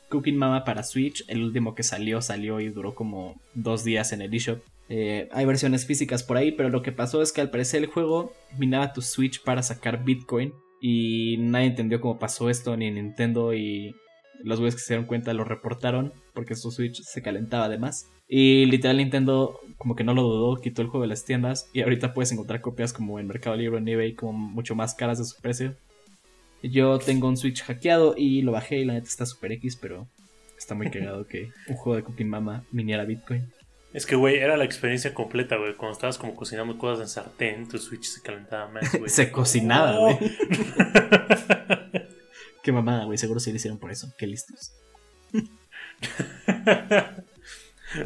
Cooking 0.09 0.37
Mama 0.37 0.65
para 0.65 0.83
Switch, 0.83 1.23
el 1.29 1.41
último 1.41 1.73
que 1.73 1.83
salió, 1.83 2.21
salió 2.21 2.59
y 2.59 2.69
duró 2.69 2.93
como 2.93 3.39
dos 3.53 3.85
días 3.85 4.11
en 4.11 4.21
el 4.21 4.33
eShop. 4.33 4.61
Eh, 4.93 5.29
hay 5.31 5.45
versiones 5.45 5.85
físicas 5.85 6.21
por 6.21 6.35
ahí, 6.35 6.51
pero 6.51 6.67
lo 6.67 6.81
que 6.81 6.91
pasó 6.91 7.21
es 7.21 7.31
que 7.31 7.39
al 7.39 7.49
parecer 7.49 7.81
el 7.81 7.89
juego 7.89 8.33
minaba 8.57 8.91
tu 8.91 9.01
Switch 9.01 9.41
para 9.41 9.63
sacar 9.63 10.03
Bitcoin. 10.03 10.53
Y 10.81 11.37
nadie 11.39 11.67
entendió 11.67 12.01
cómo 12.01 12.19
pasó 12.19 12.49
esto, 12.49 12.75
ni 12.75 12.91
Nintendo 12.91 13.53
y 13.53 13.95
los 14.43 14.59
güeyes 14.59 14.75
que 14.75 14.81
se 14.81 14.93
dieron 14.93 15.05
cuenta 15.05 15.33
lo 15.33 15.45
reportaron 15.45 16.11
porque 16.33 16.55
su 16.55 16.71
Switch 16.71 17.01
se 17.03 17.21
calentaba 17.21 17.65
además. 17.65 18.09
Y 18.27 18.65
literal 18.65 18.97
Nintendo 18.97 19.59
como 19.77 19.95
que 19.95 20.03
no 20.03 20.13
lo 20.13 20.23
dudó, 20.23 20.59
quitó 20.59 20.81
el 20.81 20.89
juego 20.89 21.03
de 21.03 21.09
las 21.09 21.23
tiendas 21.23 21.69
y 21.71 21.83
ahorita 21.83 22.13
puedes 22.13 22.33
encontrar 22.33 22.59
copias 22.59 22.91
como 22.91 23.17
en 23.17 23.27
Mercado 23.27 23.55
Libre 23.55 23.77
en 23.77 23.87
eBay 23.87 24.13
como 24.13 24.33
mucho 24.33 24.75
más 24.75 24.93
caras 24.93 25.19
de 25.19 25.25
su 25.25 25.39
precio. 25.41 25.75
Yo 26.63 26.99
tengo 26.99 27.29
un 27.29 27.37
Switch 27.37 27.63
hackeado 27.63 28.15
y 28.17 28.41
lo 28.41 28.51
bajé 28.51 28.79
y 28.79 28.85
la 28.85 28.93
neta 28.93 29.07
está 29.07 29.25
super 29.25 29.53
X, 29.53 29.77
pero 29.77 30.07
está 30.57 30.75
muy 30.75 30.89
cagado 30.89 31.25
que 31.27 31.49
un 31.69 31.75
juego 31.77 31.95
de 31.95 32.03
Cooking 32.03 32.27
Mama 32.27 32.65
miniera 32.71 33.05
Bitcoin. 33.05 33.47
Es 33.93 34.05
que, 34.05 34.15
güey, 34.15 34.37
era 34.37 34.55
la 34.57 34.63
experiencia 34.63 35.13
completa, 35.13 35.57
güey. 35.57 35.75
Cuando 35.75 35.93
estabas 35.93 36.17
como 36.17 36.33
cocinando 36.35 36.77
cosas 36.77 37.01
en 37.01 37.07
sartén, 37.09 37.67
tu 37.67 37.77
Switch 37.77 38.03
se 38.05 38.21
calentaba 38.21 38.69
más, 38.69 38.91
güey. 38.97 39.09
se 39.09 39.31
cocinaba, 39.31 39.97
güey. 39.99 40.17
Qué 42.63 42.71
mamada, 42.71 43.05
güey. 43.05 43.17
Seguro 43.17 43.39
sí 43.39 43.49
lo 43.51 43.57
hicieron 43.57 43.79
por 43.79 43.91
eso. 43.91 44.13
Qué 44.17 44.27
listos. 44.27 44.73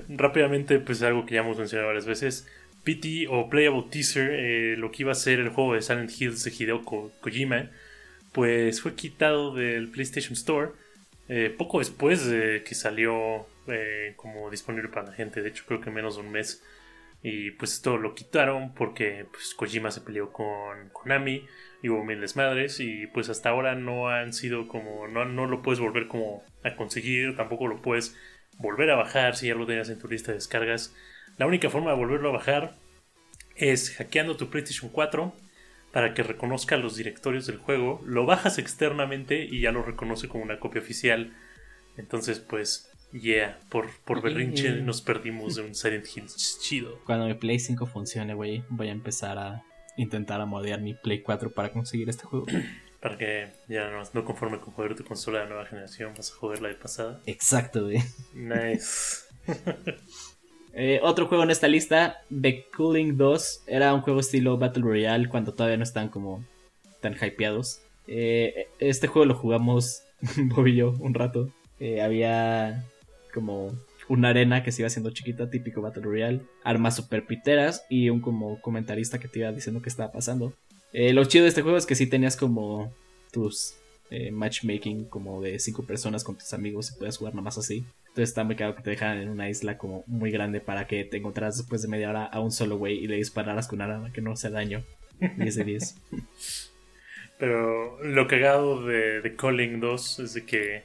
Rápidamente, 0.09 0.79
pues 0.79 1.01
algo 1.03 1.25
que 1.25 1.35
ya 1.35 1.41
hemos 1.41 1.57
mencionado 1.57 1.87
varias 1.89 2.05
veces. 2.05 2.47
PT 2.83 3.27
o 3.29 3.49
Playable 3.49 3.85
Teaser, 3.91 4.29
eh, 4.31 4.75
lo 4.77 4.91
que 4.91 5.03
iba 5.03 5.11
a 5.11 5.15
ser 5.15 5.39
el 5.39 5.49
juego 5.49 5.73
de 5.73 5.81
Silent 5.81 6.11
Hills 6.19 6.43
de 6.43 6.51
Hideo 6.57 6.83
Ko- 6.83 7.11
Kojima, 7.21 7.69
pues 8.31 8.81
fue 8.81 8.93
quitado 8.95 9.53
del 9.55 9.89
PlayStation 9.89 10.33
Store 10.33 10.71
eh, 11.27 11.53
poco 11.57 11.79
después 11.79 12.25
de 12.27 12.63
que 12.63 12.75
salió 12.75 13.47
eh, 13.67 14.13
como 14.15 14.49
disponible 14.49 14.89
para 14.89 15.07
la 15.07 15.13
gente. 15.13 15.41
De 15.41 15.49
hecho, 15.49 15.65
creo 15.67 15.81
que 15.81 15.91
menos 15.91 16.15
de 16.15 16.21
un 16.21 16.31
mes. 16.31 16.63
Y 17.23 17.51
pues 17.51 17.73
esto 17.73 17.97
lo 17.97 18.13
quitaron 18.13 18.73
porque 18.75 19.25
pues, 19.31 19.55
Kojima 19.55 19.89
se 19.89 20.01
peleó 20.01 20.31
con 20.31 20.89
Konami 20.89 21.47
y 21.81 21.89
hubo 21.89 22.03
mil 22.03 22.21
desmadres. 22.21 22.79
Y 22.79 23.07
pues 23.07 23.29
hasta 23.29 23.49
ahora 23.49 23.75
no 23.75 24.09
han 24.09 24.33
sido 24.33 24.67
como. 24.67 25.07
No, 25.07 25.25
no 25.25 25.47
lo 25.47 25.61
puedes 25.61 25.79
volver 25.79 26.07
como 26.07 26.43
a 26.63 26.75
conseguir. 26.75 27.35
Tampoco 27.35 27.67
lo 27.67 27.81
puedes 27.81 28.15
volver 28.57 28.91
a 28.91 28.95
bajar 28.95 29.35
si 29.35 29.47
ya 29.47 29.55
lo 29.55 29.65
tenías 29.65 29.89
en 29.89 29.99
tu 29.99 30.07
lista 30.07 30.31
de 30.31 30.37
descargas. 30.37 30.95
La 31.37 31.47
única 31.47 31.69
forma 31.69 31.91
de 31.91 31.97
volverlo 31.97 32.29
a 32.29 32.33
bajar 32.33 32.75
es 33.55 33.95
hackeando 33.95 34.37
tu 34.37 34.49
PlayStation 34.49 34.91
4 34.91 35.33
para 35.95 36.13
que 36.13 36.23
reconozca 36.23 36.75
los 36.75 36.97
directorios 36.97 37.47
del 37.47 37.57
juego. 37.57 38.01
Lo 38.03 38.25
bajas 38.25 38.57
externamente 38.57 39.45
y 39.45 39.61
ya 39.61 39.71
lo 39.71 39.81
reconoce 39.81 40.27
como 40.27 40.43
una 40.43 40.59
copia 40.59 40.81
oficial. 40.81 41.33
Entonces, 41.95 42.41
pues, 42.41 42.91
yeah, 43.13 43.57
por, 43.69 43.89
por 44.03 44.21
berrinche 44.21 44.73
nos 44.81 45.01
perdimos 45.01 45.55
de 45.55 45.61
un 45.61 45.73
Silent 45.73 46.05
Hill 46.13 46.25
chido. 46.59 46.99
Cuando 47.05 47.27
mi 47.27 47.33
Play 47.35 47.59
5 47.59 47.85
funcione, 47.85 48.33
güey, 48.33 48.65
voy 48.67 48.89
a 48.89 48.91
empezar 48.91 49.37
a 49.37 49.63
intentar 49.95 50.41
a 50.41 50.45
modear 50.45 50.81
mi 50.81 50.95
Play 50.95 51.21
4 51.21 51.53
para 51.53 51.71
conseguir 51.71 52.09
este 52.09 52.25
juego. 52.25 52.45
Para 52.99 53.17
que 53.17 53.53
ya 53.69 53.89
no, 53.89 54.01
no 54.13 54.25
conforme 54.25 54.59
con 54.59 54.73
joder 54.73 54.95
tu 54.95 55.05
consola 55.05 55.41
de 55.41 55.47
nueva 55.47 55.65
generación, 55.65 56.13
vas 56.17 56.29
a 56.29 56.35
joder 56.35 56.61
la 56.61 56.69
de 56.69 56.75
pasada. 56.75 57.21
Exacto, 57.25 57.83
güey. 57.83 57.99
Nice. 58.33 59.23
Eh, 60.77 60.99
otro 61.01 61.27
juego 61.27 61.45
en 61.45 61.51
esta 61.51 61.69
lista, 61.69 62.21
The 62.29 62.65
Cooling 62.75 63.15
2, 63.15 63.63
era 63.65 63.93
un 63.93 64.01
juego 64.01 64.19
estilo 64.19 64.57
Battle 64.57 64.83
Royale 64.83 65.29
cuando 65.29 65.53
todavía 65.53 65.77
no 65.77 65.83
están 65.83 66.09
como 66.09 66.43
tan 66.99 67.15
hypeados. 67.15 67.79
Eh, 68.07 68.67
este 68.79 69.07
juego 69.07 69.25
lo 69.25 69.35
jugamos 69.35 70.03
Bob 70.37 70.67
y 70.67 70.75
yo 70.75 70.93
un 70.99 71.13
rato. 71.13 71.49
Eh, 71.79 72.01
había 72.01 72.83
como 73.33 73.71
una 74.09 74.29
arena 74.29 74.63
que 74.63 74.73
se 74.73 74.81
iba 74.81 74.87
haciendo 74.87 75.11
chiquita, 75.11 75.49
típico 75.49 75.81
Battle 75.81 76.03
Royale, 76.03 76.41
armas 76.65 76.97
super 76.97 77.25
piteras 77.25 77.85
y 77.89 78.09
un 78.09 78.19
como 78.19 78.59
comentarista 78.59 79.17
que 79.17 79.29
te 79.29 79.39
iba 79.39 79.53
diciendo 79.53 79.81
qué 79.81 79.89
estaba 79.89 80.11
pasando. 80.11 80.53
Lo 80.93 81.25
chido 81.25 81.43
de 81.43 81.49
este 81.49 81.61
juego 81.61 81.77
es 81.77 81.85
que 81.85 81.95
sí 81.95 82.07
tenías 82.07 82.37
como 82.37 82.93
tus 83.33 83.75
matchmaking 84.31 85.05
como 85.05 85.41
de 85.41 85.59
cinco 85.59 85.83
personas 85.83 86.23
con 86.23 86.37
tus 86.37 86.53
amigos 86.53 86.91
y 86.91 86.97
puedes 86.97 87.17
jugar 87.17 87.35
nomás 87.35 87.57
así. 87.57 87.85
Entonces 88.15 88.29
está 88.29 88.45
muy 88.45 88.55
claro 88.55 88.75
que 88.75 88.81
te 88.81 88.91
dejan 88.91 89.17
en 89.17 89.27
una 89.27 89.49
isla 89.49 89.77
como 89.77 90.05
muy 90.07 90.31
grande 90.31 90.61
para 90.61 90.87
que 90.87 91.03
te 91.03 91.17
encontraras 91.17 91.57
después 91.57 91.81
de 91.81 91.89
media 91.89 92.09
hora 92.09 92.23
a 92.23 92.39
un 92.39 92.49
solo 92.49 92.77
güey 92.77 92.97
y 92.97 93.07
le 93.07 93.17
dispararas 93.17 93.67
con 93.67 93.81
arma 93.81 94.13
que 94.13 94.21
no 94.21 94.31
hace 94.31 94.49
daño. 94.49 94.85
10 95.19 95.53
de 95.53 95.63
10. 95.65 95.95
Pero 97.37 98.01
lo 98.01 98.25
cagado 98.27 98.85
de, 98.85 99.19
de 99.19 99.35
Calling 99.35 99.81
2 99.81 100.19
es 100.19 100.33
de 100.33 100.45
que 100.45 100.83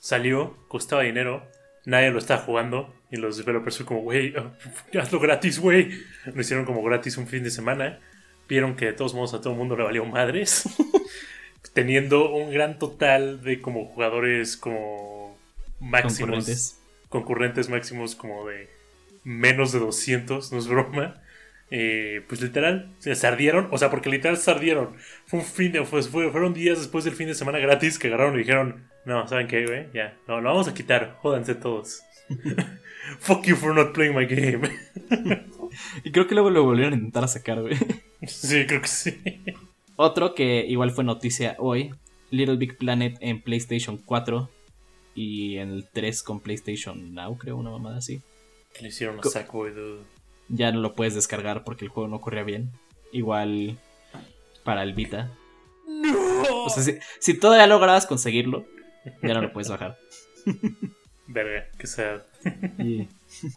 salió, 0.00 0.56
costaba 0.66 1.02
dinero, 1.02 1.46
nadie 1.84 2.10
lo 2.10 2.18
estaba 2.18 2.42
jugando 2.42 2.92
y 3.08 3.18
los 3.18 3.36
developers 3.36 3.76
fue 3.76 3.86
como, 3.86 4.00
güey, 4.00 4.34
hazlo 5.00 5.20
gratis, 5.20 5.60
güey. 5.60 5.92
Lo 6.34 6.40
hicieron 6.40 6.64
como 6.64 6.82
gratis 6.82 7.16
un 7.18 7.28
fin 7.28 7.44
de 7.44 7.52
semana. 7.52 8.00
Vieron 8.48 8.74
que 8.74 8.86
de 8.86 8.94
todos 8.94 9.14
modos 9.14 9.32
a 9.32 9.40
todo 9.40 9.52
el 9.52 9.60
mundo 9.60 9.76
le 9.76 9.84
valió 9.84 10.04
madres. 10.06 10.64
Teniendo 11.72 12.34
un 12.34 12.50
gran 12.50 12.80
total 12.80 13.44
de 13.44 13.60
como 13.60 13.84
jugadores 13.84 14.56
como 14.56 15.13
máximos. 15.80 16.18
Concurrentes. 16.18 16.80
concurrentes 17.08 17.68
máximos 17.68 18.14
como 18.14 18.46
de 18.48 18.68
menos 19.24 19.72
de 19.72 19.78
200, 19.78 20.52
no 20.52 20.58
es 20.58 20.66
broma. 20.68 21.20
Eh, 21.70 22.22
pues 22.28 22.40
literal, 22.40 22.90
se 22.98 23.26
ardieron, 23.26 23.68
o 23.72 23.78
sea, 23.78 23.90
porque 23.90 24.10
literal 24.10 24.36
se 24.36 24.50
ardieron. 24.50 24.90
Fue 25.26 25.40
un 25.40 25.44
fin 25.44 25.72
de, 25.72 25.84
fue- 25.84 26.02
fueron 26.02 26.52
días 26.54 26.78
después 26.78 27.04
del 27.04 27.14
fin 27.14 27.26
de 27.26 27.34
semana 27.34 27.58
gratis 27.58 27.98
que 27.98 28.08
agarraron 28.08 28.34
y 28.34 28.38
dijeron, 28.38 28.84
no, 29.06 29.26
¿saben 29.26 29.48
qué, 29.48 29.66
güey? 29.66 29.86
Ya, 29.94 30.16
no, 30.28 30.40
lo 30.40 30.50
vamos 30.50 30.68
a 30.68 30.74
quitar, 30.74 31.16
jódanse 31.20 31.54
todos. 31.54 32.02
Fuck 33.20 33.44
you 33.46 33.56
for 33.56 33.74
not 33.74 33.92
playing 33.92 34.14
my 34.16 34.26
game. 34.26 34.70
Y 36.04 36.12
creo 36.12 36.26
que 36.26 36.34
luego 36.34 36.50
lo 36.50 36.62
volvieron 36.64 36.92
a 36.92 36.96
intentar 36.96 37.28
sacar, 37.28 37.60
güey. 37.60 37.76
sí, 38.26 38.66
creo 38.66 38.80
que 38.80 38.88
sí. 38.88 39.42
Otro 39.96 40.34
que 40.34 40.64
igual 40.66 40.90
fue 40.90 41.04
noticia 41.04 41.56
hoy, 41.58 41.94
Little 42.30 42.56
Big 42.56 42.76
Planet 42.78 43.16
en 43.20 43.42
PlayStation 43.42 43.98
4 43.98 44.50
y 45.14 45.58
en 45.58 45.70
el 45.70 45.86
3 45.92 46.22
con 46.22 46.40
PlayStation 46.40 47.14
Now, 47.14 47.36
creo, 47.38 47.56
una 47.56 47.70
mamada 47.70 47.98
así. 47.98 48.20
Que 48.72 48.82
le 48.82 48.88
hicieron 48.88 49.20
a 49.20 49.22
Sackboy, 49.22 49.72
dude. 49.72 50.02
Ya 50.48 50.72
no 50.72 50.80
lo 50.80 50.94
puedes 50.94 51.14
descargar 51.14 51.64
porque 51.64 51.84
el 51.84 51.90
juego 51.90 52.08
no 52.08 52.20
corría 52.20 52.42
bien. 52.42 52.70
Igual 53.12 53.78
para 54.64 54.82
el 54.82 54.92
Vita. 54.92 55.30
¡No! 55.86 56.64
O 56.64 56.70
sea, 56.70 56.82
si, 56.82 56.98
si 57.20 57.34
todavía 57.34 57.66
lograbas 57.66 58.06
conseguirlo, 58.06 58.66
ya 59.22 59.34
no 59.34 59.42
lo 59.42 59.52
puedes 59.52 59.68
bajar. 59.68 59.96
Verga, 61.26 61.68
que 61.78 61.86
sad. 61.86 62.22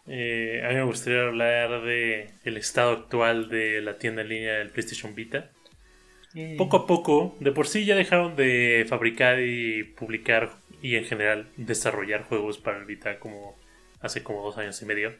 Eh, 0.08 0.60
a 0.64 0.70
mí 0.70 0.74
me 0.74 0.82
gustaría 0.82 1.22
hablar 1.22 1.82
de 1.82 2.32
el 2.42 2.56
estado 2.56 2.90
actual 2.90 3.48
de 3.48 3.80
la 3.80 3.96
tienda 3.96 4.22
en 4.22 4.28
línea 4.28 4.54
del 4.54 4.70
PlayStation 4.70 5.14
Vita. 5.14 5.52
Poco 6.56 6.76
a 6.76 6.86
poco, 6.86 7.36
de 7.40 7.52
por 7.52 7.66
sí 7.66 7.84
ya 7.84 7.96
dejaron 7.96 8.36
de 8.36 8.86
fabricar 8.88 9.40
y 9.40 9.82
publicar 9.82 10.50
y 10.82 10.96
en 10.96 11.04
general 11.04 11.48
desarrollar 11.56 12.22
juegos 12.22 12.58
para 12.58 12.78
el 12.78 12.84
Vita 12.84 13.18
como 13.18 13.56
hace 14.00 14.22
como 14.22 14.42
dos 14.42 14.58
años 14.58 14.80
y 14.82 14.86
medio. 14.86 15.14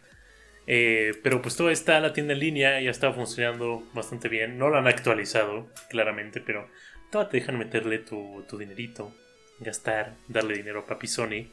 Eh, 0.66 1.12
pero 1.22 1.40
pues 1.40 1.56
todavía 1.56 1.72
está 1.72 1.98
la 1.98 2.12
tienda 2.12 2.34
en 2.34 2.40
línea, 2.40 2.80
ya 2.80 2.90
está 2.90 3.12
funcionando 3.12 3.82
bastante 3.94 4.28
bien. 4.28 4.58
No 4.58 4.68
la 4.68 4.78
han 4.78 4.86
actualizado, 4.86 5.66
claramente, 5.88 6.40
pero 6.40 6.68
todavía 7.10 7.30
te 7.30 7.36
dejan 7.38 7.58
meterle 7.58 7.98
tu, 7.98 8.44
tu 8.48 8.58
dinerito, 8.58 9.14
gastar, 9.60 10.14
darle 10.28 10.56
dinero 10.56 10.80
a 10.80 10.86
Papi 10.86 11.06
Sony. 11.06 11.48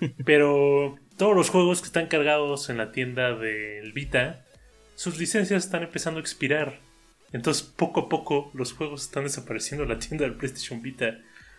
Pero 0.24 0.98
todos 1.18 1.36
los 1.36 1.50
juegos 1.50 1.80
que 1.80 1.86
están 1.86 2.06
cargados 2.06 2.70
en 2.70 2.78
la 2.78 2.90
tienda 2.90 3.36
del 3.36 3.92
Vita, 3.92 4.46
sus 4.94 5.18
licencias 5.18 5.64
están 5.64 5.82
empezando 5.82 6.18
a 6.18 6.22
expirar. 6.22 6.78
Entonces, 7.32 7.62
poco 7.62 8.00
a 8.00 8.08
poco, 8.08 8.50
los 8.54 8.72
juegos 8.72 9.02
están 9.02 9.24
desapareciendo 9.24 9.84
de 9.84 9.94
la 9.94 10.00
tienda 10.00 10.24
del 10.24 10.36
PlayStation 10.36 10.82
Vita 10.82 11.18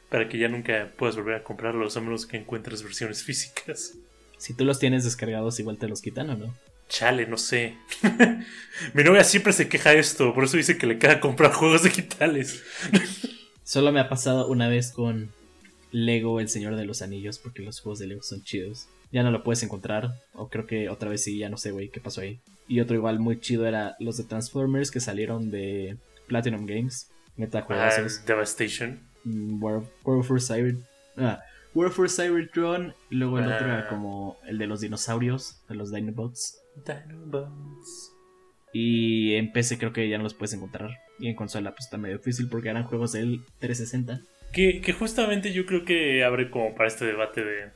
para 0.10 0.28
que 0.28 0.38
ya 0.38 0.50
nunca 0.50 0.92
puedas 0.98 1.16
volver 1.16 1.36
a 1.36 1.44
comprarlos 1.44 1.96
a 1.96 2.02
menos 2.02 2.26
que 2.26 2.38
encuentres 2.38 2.84
versiones 2.84 3.24
físicas. 3.26 3.94
si 4.38 4.54
tú 4.54 4.66
los 4.66 4.80
tienes 4.80 5.04
descargados, 5.04 5.60
igual 5.60 5.78
te 5.78 5.88
los 5.88 6.02
quitan 6.02 6.30
o 6.30 6.36
no. 6.36 6.54
Chale, 6.90 7.26
no 7.26 7.38
sé. 7.38 7.78
Mi 8.94 9.04
novia 9.04 9.24
siempre 9.24 9.54
se 9.54 9.70
queja 9.70 9.92
de 9.92 10.00
esto, 10.00 10.34
por 10.34 10.44
eso 10.44 10.58
dice 10.58 10.78
que 10.78 10.88
le 10.88 11.00
queda 11.00 11.22
comprar 11.22 11.54
juegos 11.54 11.84
digitales. 11.84 12.62
Solo 13.64 13.94
me 13.94 14.02
ha 14.02 14.10
pasado 14.10 14.48
una 14.48 14.68
vez 14.68 14.92
con 14.92 15.32
Lego 15.92 16.42
El 16.42 16.50
Señor 16.50 16.76
de 16.76 16.84
los 16.84 17.02
Anillos, 17.02 17.40
porque 17.40 17.62
los 17.62 17.80
juegos 17.80 18.00
de 18.00 18.08
Lego 18.08 18.24
son 18.24 18.44
chidos. 18.44 18.90
Ya 19.14 19.24
no 19.24 19.32
lo 19.32 19.44
puedes 19.44 19.64
encontrar, 19.64 20.14
o 20.34 20.50
creo 20.50 20.68
que 20.68 20.90
otra 20.90 21.10
vez 21.10 21.24
sí, 21.24 21.38
ya 21.38 21.48
no 21.48 21.56
sé, 21.56 21.72
güey, 21.72 21.88
qué 21.88 22.02
pasó 22.02 22.20
ahí. 22.20 22.42
Y 22.72 22.80
otro 22.80 22.96
igual 22.96 23.20
muy 23.20 23.38
chido 23.38 23.68
era 23.68 23.98
los 24.00 24.16
de 24.16 24.24
Transformers 24.24 24.92
que 24.92 25.02
salieron 25.02 25.52
de 25.52 25.98
Platinum 26.28 26.66
Games. 26.66 27.12
Neta 27.36 27.66
Ah. 27.70 27.90
Devastation. 28.26 29.02
Mm, 29.26 29.62
War, 29.62 29.82
War 30.06 30.24
for 30.24 30.42
Cyber. 30.42 30.76
Ah, 31.18 31.42
War 31.74 31.90
for 31.92 32.10
Cybertron. 32.10 32.94
y 33.10 33.16
Luego 33.16 33.40
el 33.40 33.52
otro 33.52 33.68
Ah. 33.68 33.74
era 33.80 33.88
como 33.90 34.38
el 34.48 34.58
de 34.58 34.68
los 34.68 34.80
dinosaurios, 34.80 35.62
de 35.68 35.76
los 35.76 35.92
Dinobots. 35.92 36.60
Dinobots. 36.86 38.14
Y 38.72 39.36
en 39.36 39.52
PC 39.52 39.78
creo 39.78 39.92
que 39.92 40.08
ya 40.08 40.18
no 40.18 40.24
los 40.24 40.34
puedes 40.34 40.54
encontrar. 40.54 40.92
Y 41.20 41.28
en 41.28 41.36
consola 41.36 41.72
pues 41.72 41.86
está 41.88 41.98
medio 41.98 42.20
difícil 42.20 42.48
porque 42.50 42.70
eran 42.70 42.86
juegos 42.86 43.12
del 43.12 43.42
360. 43.60 44.22
Que, 44.54 44.80
que 44.80 44.94
justamente 44.94 45.52
yo 45.52 45.66
creo 45.66 45.84
que 45.84 46.24
abre 46.24 46.50
como 46.50 46.74
para 46.74 46.88
este 46.88 47.04
debate 47.06 47.44
de 47.44 47.72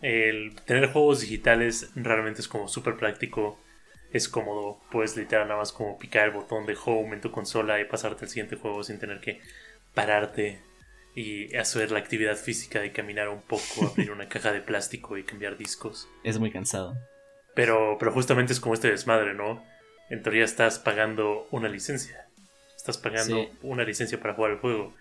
el 0.00 0.54
tener 0.64 0.92
juegos 0.92 1.20
digitales 1.20 1.90
realmente 1.94 2.40
es 2.40 2.48
como 2.48 2.68
súper 2.68 2.96
práctico, 2.96 3.58
es 4.12 4.28
cómodo, 4.28 4.80
puedes 4.90 5.16
literal 5.16 5.48
nada 5.48 5.60
más 5.60 5.72
como 5.72 5.98
picar 5.98 6.26
el 6.28 6.34
botón 6.34 6.66
de 6.66 6.76
home 6.82 7.14
en 7.14 7.20
tu 7.20 7.30
consola 7.30 7.80
y 7.80 7.84
pasarte 7.84 8.24
al 8.24 8.30
siguiente 8.30 8.56
juego 8.56 8.82
sin 8.82 8.98
tener 8.98 9.20
que 9.20 9.40
pararte 9.94 10.60
y 11.14 11.54
hacer 11.56 11.90
la 11.90 11.98
actividad 11.98 12.36
física 12.36 12.80
de 12.80 12.92
caminar 12.92 13.28
un 13.28 13.42
poco, 13.42 13.62
abrir 13.90 14.10
una 14.12 14.28
caja 14.28 14.52
de 14.52 14.60
plástico 14.60 15.18
y 15.18 15.24
cambiar 15.24 15.56
discos. 15.56 16.08
Es 16.22 16.38
muy 16.38 16.50
cansado. 16.50 16.96
Pero, 17.54 17.96
pero 17.98 18.12
justamente 18.12 18.52
es 18.52 18.60
como 18.60 18.74
este 18.74 18.90
desmadre, 18.90 19.34
¿no? 19.34 19.64
En 20.10 20.22
teoría 20.22 20.44
estás 20.44 20.78
pagando 20.78 21.48
una 21.50 21.68
licencia. 21.68 22.28
Estás 22.76 22.98
pagando 22.98 23.42
Sí. 23.42 23.48
una 23.62 23.82
licencia 23.84 24.20
para 24.20 24.34
jugar 24.34 24.52
el 24.52 24.58
juego. 24.58 24.94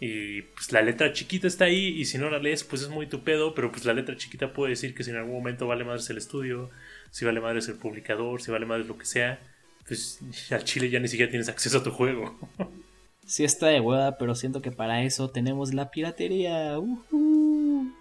Y 0.00 0.42
pues 0.42 0.70
la 0.72 0.80
letra 0.80 1.12
chiquita 1.12 1.48
está 1.48 1.64
ahí 1.64 1.88
y 1.88 2.04
si 2.04 2.18
no 2.18 2.30
la 2.30 2.38
lees 2.38 2.62
pues 2.62 2.82
es 2.82 2.88
muy 2.88 3.06
tu 3.08 3.24
pedo, 3.24 3.54
pero 3.54 3.72
pues 3.72 3.84
la 3.84 3.94
letra 3.94 4.16
chiquita 4.16 4.52
puede 4.52 4.70
decir 4.70 4.94
que 4.94 5.02
si 5.02 5.10
en 5.10 5.16
algún 5.16 5.34
momento 5.34 5.66
vale 5.66 5.84
madres 5.84 6.08
el 6.10 6.18
estudio, 6.18 6.70
si 7.10 7.24
vale 7.24 7.40
madres 7.40 7.68
el 7.68 7.76
publicador, 7.76 8.40
si 8.40 8.50
vale 8.52 8.64
madres 8.66 8.86
lo 8.86 8.96
que 8.96 9.04
sea, 9.04 9.40
pues 9.86 10.20
al 10.52 10.64
chile 10.64 10.90
ya 10.90 11.00
ni 11.00 11.08
siquiera 11.08 11.30
tienes 11.30 11.48
acceso 11.48 11.78
a 11.78 11.82
tu 11.82 11.90
juego. 11.90 12.38
Sí 13.28 13.44
está 13.44 13.66
de 13.66 13.78
hueva, 13.78 14.16
pero 14.16 14.34
siento 14.34 14.62
que 14.62 14.72
para 14.72 15.02
eso 15.02 15.28
tenemos 15.28 15.74
la 15.74 15.90
piratería. 15.90 16.78
Ujú. 16.78 17.92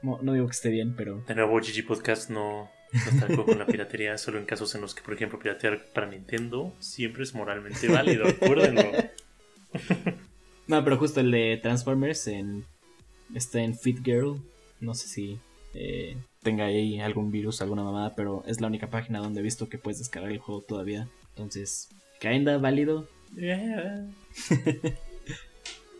No, 0.00 0.20
no 0.22 0.32
digo 0.32 0.46
que 0.46 0.52
esté 0.52 0.68
bien, 0.68 0.94
pero 0.94 1.24
De 1.26 1.34
nuevo 1.34 1.58
GG 1.58 1.84
Podcast 1.84 2.30
no, 2.30 2.70
no 2.92 3.10
está 3.10 3.26
con 3.26 3.58
la 3.58 3.66
piratería, 3.66 4.16
solo 4.18 4.38
en 4.38 4.44
casos 4.44 4.76
en 4.76 4.80
los 4.82 4.94
que 4.94 5.02
por 5.02 5.14
ejemplo 5.14 5.40
piratear 5.40 5.86
para 5.92 6.06
Nintendo 6.06 6.72
siempre 6.78 7.24
es 7.24 7.34
moralmente 7.34 7.88
válido, 7.88 8.28
acuérdenlo. 8.28 8.92
No, 10.68 10.84
pero 10.84 10.98
justo 10.98 11.20
el 11.20 11.30
de 11.30 11.58
Transformers 11.62 12.26
en 12.28 12.64
está 13.34 13.60
en 13.60 13.74
Fit 13.74 14.04
Girl. 14.04 14.36
No 14.80 14.94
sé 14.94 15.08
si 15.08 15.38
eh, 15.74 16.16
tenga 16.42 16.66
ahí 16.66 17.00
algún 17.00 17.30
virus, 17.30 17.62
alguna 17.62 17.82
mamada, 17.82 18.14
pero 18.14 18.44
es 18.46 18.60
la 18.60 18.66
única 18.66 18.88
página 18.88 19.18
donde 19.18 19.40
he 19.40 19.42
visto 19.42 19.68
que 19.68 19.78
puedes 19.78 19.98
descargar 19.98 20.30
el 20.30 20.38
juego 20.38 20.60
todavía. 20.60 21.08
Entonces, 21.30 21.88
kinda 22.20 22.58
válido. 22.58 23.08
Yeah. 23.34 24.06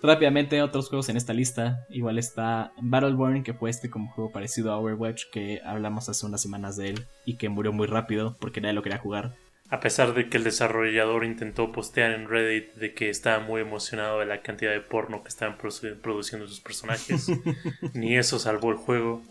Rápidamente, 0.03 0.63
otros 0.63 0.89
juegos 0.89 1.09
en 1.09 1.17
esta 1.17 1.33
lista. 1.33 1.87
Igual 1.91 2.19
está 2.19 2.73
Battleborn, 2.81 3.43
que 3.43 3.55
fue 3.55 3.71
este 3.71 3.91
como 3.91 4.11
juego 4.13 4.31
parecido 4.31 4.73
a 4.73 4.79
Overwatch, 4.79 5.25
que 5.33 5.61
hablamos 5.65 6.09
hace 6.09 6.25
unas 6.25 6.41
semanas 6.41 6.77
de 6.77 6.91
él 6.91 7.07
y 7.25 7.35
que 7.35 7.49
murió 7.49 7.73
muy 7.73 7.87
rápido 7.87 8.37
porque 8.39 8.61
nadie 8.61 8.75
lo 8.75 8.83
quería 8.83 8.99
jugar. 8.99 9.35
A 9.71 9.81
pesar 9.81 10.15
de 10.15 10.31
que 10.31 10.39
el 10.39 10.45
desarrollador 10.45 11.25
intentó 11.25 11.73
postear 11.73 12.13
en 12.13 12.27
Reddit 12.29 12.73
de 12.77 12.95
que 12.95 13.11
estaba 13.11 13.39
muy 13.45 13.61
emocionado 13.61 14.19
de 14.21 14.27
la 14.27 14.41
cantidad 14.41 14.71
de 14.73 14.81
porno 14.81 15.23
que 15.23 15.29
estaban 15.29 15.59
produ- 15.59 16.01
produciendo 16.01 16.49
sus 16.49 16.61
personajes, 16.61 17.31
ni 17.95 18.17
eso 18.17 18.39
salvó 18.39 18.71
el 18.71 18.77
juego. 18.79 19.23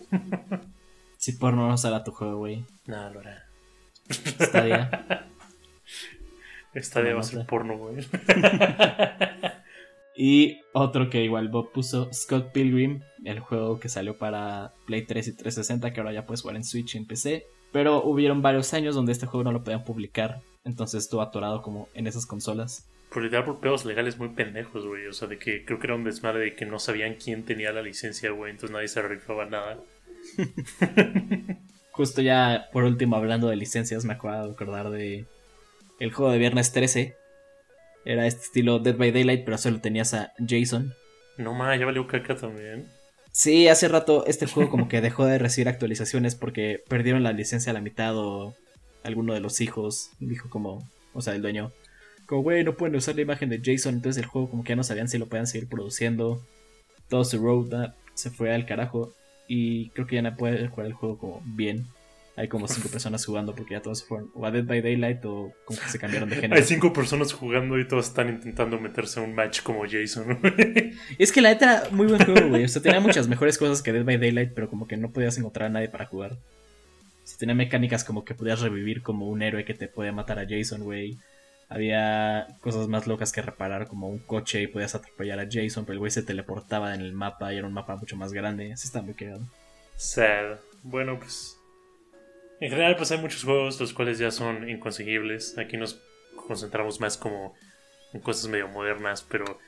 Si 1.17 1.31
porno 1.33 1.67
no 1.67 1.77
sale 1.77 1.95
a 1.95 2.03
tu 2.03 2.11
juego, 2.11 2.37
güey. 2.37 2.63
Nada, 2.85 3.09
lo 3.09 3.19
hará. 3.21 3.45
Stadia. 4.09 5.27
Esta 6.73 6.99
debe 6.99 7.11
Toma 7.13 7.23
ser 7.23 7.45
porno, 7.47 7.77
güey. 7.77 8.05
Y 10.19 10.61
otro 10.73 11.11
que 11.11 11.23
igual 11.23 11.47
Bob 11.47 11.71
puso, 11.71 12.11
Scott 12.11 12.51
Pilgrim, 12.51 13.01
el 13.23 13.39
juego 13.39 13.79
que 13.79 13.87
salió 13.87 14.17
para 14.17 14.73
Play 14.87 15.03
3 15.05 15.27
y 15.27 15.31
360, 15.33 15.93
que 15.93 15.99
ahora 15.99 16.11
ya 16.11 16.25
puedes 16.25 16.41
jugar 16.41 16.55
en 16.55 16.63
Switch 16.63 16.95
y 16.95 16.97
en 16.97 17.05
PC. 17.05 17.45
Pero 17.71 18.03
hubieron 18.03 18.41
varios 18.41 18.73
años 18.73 18.95
donde 18.95 19.11
este 19.11 19.25
juego 19.25 19.43
no 19.43 19.51
lo 19.51 19.63
podían 19.63 19.83
publicar, 19.83 20.41
entonces 20.63 21.03
estuvo 21.03 21.21
atorado 21.21 21.61
como 21.61 21.89
en 21.93 22.07
esas 22.07 22.25
consolas. 22.25 22.89
Por 23.09 23.23
literal 23.23 23.45
por 23.45 23.59
pedos 23.59 23.85
legales 23.85 24.17
muy 24.17 24.29
pendejos, 24.29 24.85
güey. 24.85 25.07
O 25.07 25.13
sea, 25.13 25.27
de 25.27 25.37
que 25.37 25.63
creo 25.63 25.79
que 25.79 25.87
era 25.87 25.95
un 25.95 26.03
desmadre 26.03 26.41
de 26.41 26.55
que 26.55 26.65
no 26.65 26.77
sabían 26.77 27.15
quién 27.15 27.43
tenía 27.43 27.71
la 27.71 27.81
licencia, 27.81 28.31
güey. 28.31 28.51
Entonces 28.51 28.73
nadie 28.73 28.87
se 28.89 29.01
rifaba 29.01 29.45
nada. 29.45 29.79
Justo 31.91 32.21
ya 32.21 32.67
por 32.73 32.83
último 32.83 33.15
hablando 33.15 33.47
de 33.47 33.55
licencias, 33.55 34.05
me 34.05 34.13
acabo 34.13 34.47
de 34.47 34.51
acordar 34.51 34.89
de 34.89 35.25
el 35.99 36.11
juego 36.11 36.31
de 36.31 36.37
Viernes 36.37 36.71
13. 36.73 37.15
Era 38.05 38.27
este 38.27 38.43
estilo 38.43 38.79
Dead 38.79 38.95
by 38.95 39.11
Daylight, 39.11 39.45
pero 39.45 39.57
solo 39.57 39.79
tenías 39.79 40.13
a 40.13 40.33
Jason. 40.45 40.93
No 41.37 41.53
más, 41.53 41.79
ya 41.79 41.85
valió 41.85 42.07
caca 42.07 42.35
también. 42.35 42.87
Sí, 43.37 43.67
hace 43.67 43.87
rato 43.87 44.25
este 44.25 44.47
juego 44.47 44.71
como 44.71 44.87
que 44.87 44.99
dejó 44.99 45.23
de 45.27 45.37
recibir 45.37 45.69
actualizaciones 45.69 46.33
porque 46.33 46.83
perdieron 46.89 47.21
la 47.21 47.33
licencia 47.33 47.69
a 47.69 47.73
la 47.73 47.81
mitad 47.81 48.17
o 48.17 48.55
alguno 49.03 49.35
de 49.35 49.39
los 49.39 49.61
hijos 49.61 50.09
dijo 50.19 50.49
como, 50.49 50.89
o 51.13 51.21
sea, 51.21 51.35
el 51.35 51.43
dueño, 51.43 51.71
como, 52.25 52.41
güey, 52.41 52.63
no 52.63 52.75
pueden 52.75 52.95
usar 52.95 53.13
la 53.13 53.21
imagen 53.21 53.49
de 53.49 53.61
Jason, 53.63 53.93
entonces 53.93 54.23
el 54.23 54.27
juego 54.27 54.49
como 54.49 54.63
que 54.63 54.69
ya 54.69 54.75
no 54.75 54.83
sabían 54.83 55.07
si 55.07 55.19
lo 55.19 55.27
podían 55.27 55.45
seguir 55.45 55.69
produciendo. 55.69 56.41
Todo 57.09 57.23
su 57.25 57.37
roadmap 57.37 57.95
se 58.15 58.31
fue 58.31 58.55
al 58.55 58.65
carajo 58.65 59.13
y 59.47 59.91
creo 59.91 60.07
que 60.07 60.15
ya 60.15 60.23
no 60.23 60.35
puede 60.35 60.67
jugar 60.67 60.87
el 60.87 60.93
juego 60.93 61.19
como 61.19 61.41
bien. 61.45 61.85
Hay 62.37 62.47
como 62.47 62.67
cinco 62.67 62.87
personas 62.89 63.25
jugando 63.25 63.55
porque 63.55 63.73
ya 63.73 63.81
todos 63.81 64.03
fueron 64.03 64.29
o 64.35 64.45
a 64.45 64.51
Dead 64.51 64.63
by 64.63 64.79
Daylight 64.79 65.25
o 65.25 65.51
como 65.65 65.79
que 65.79 65.89
se 65.89 65.97
cambiaron 65.97 66.29
de 66.29 66.35
género. 66.35 66.55
Hay 66.55 66.61
cinco 66.63 66.93
personas 66.93 67.33
jugando 67.33 67.79
y 67.79 67.87
todos 67.87 68.09
están 68.09 68.29
intentando 68.29 68.79
meterse 68.79 69.19
a 69.19 69.23
un 69.23 69.33
match 69.33 69.63
como 69.63 69.85
Jason, 69.89 70.37
güey. 70.39 70.93
Y 71.17 71.23
es 71.23 71.31
que 71.31 71.41
la 71.41 71.49
neta 71.49 71.65
era 71.65 71.89
muy 71.89 72.05
buen 72.05 72.23
juego, 72.23 72.49
güey. 72.49 72.63
O 72.63 72.67
sea, 72.67 72.79
tenía 72.79 72.99
muchas 72.99 73.27
mejores 73.27 73.57
cosas 73.57 73.81
que 73.81 73.91
Dead 73.91 74.05
by 74.05 74.19
Daylight, 74.19 74.51
pero 74.53 74.69
como 74.69 74.87
que 74.87 74.97
no 74.97 75.09
podías 75.09 75.35
encontrar 75.39 75.65
a 75.65 75.73
nadie 75.73 75.89
para 75.89 76.05
jugar. 76.05 76.33
O 76.33 76.37
sea, 77.23 77.39
tenía 77.39 77.55
mecánicas 77.55 78.03
como 78.03 78.23
que 78.23 78.35
podías 78.35 78.61
revivir 78.61 79.01
como 79.01 79.27
un 79.27 79.41
héroe 79.41 79.65
que 79.65 79.73
te 79.73 79.87
podía 79.87 80.11
matar 80.11 80.37
a 80.37 80.45
Jason, 80.47 80.83
güey. 80.83 81.17
Había 81.69 82.45
cosas 82.61 82.87
más 82.87 83.07
locas 83.07 83.31
que 83.31 83.41
reparar, 83.41 83.87
como 83.87 84.09
un 84.09 84.19
coche 84.19 84.61
y 84.61 84.67
podías 84.67 84.93
atropellar 84.93 85.39
a 85.39 85.47
Jason, 85.51 85.85
pero 85.85 85.93
el 85.93 85.99
güey 85.99 86.11
se 86.11 86.21
teleportaba 86.21 86.93
en 86.93 87.01
el 87.01 87.13
mapa 87.13 87.51
y 87.51 87.57
era 87.57 87.65
un 87.65 87.73
mapa 87.73 87.95
mucho 87.95 88.15
más 88.15 88.31
grande. 88.31 88.73
Así 88.73 88.85
está 88.85 89.01
muy 89.01 89.15
cagado. 89.15 89.41
Sad. 89.95 90.59
Bueno, 90.83 91.19
pues. 91.19 91.57
En 92.59 92.69
general, 92.71 92.95
pues 92.95 93.11
hay 93.11 93.19
muchos 93.19 93.43
juegos 93.43 93.79
los 93.79 93.93
cuales 93.93 94.17
ya 94.19 94.31
son 94.31 94.67
inconseguibles. 94.69 95.57
Aquí 95.57 95.77
nos 95.77 96.01
concentramos 96.47 96.99
más 96.99 97.17
como 97.17 97.53
en 98.13 98.21
cosas 98.21 98.49
medio 98.49 98.67
modernas, 98.67 99.21
pero. 99.29 99.59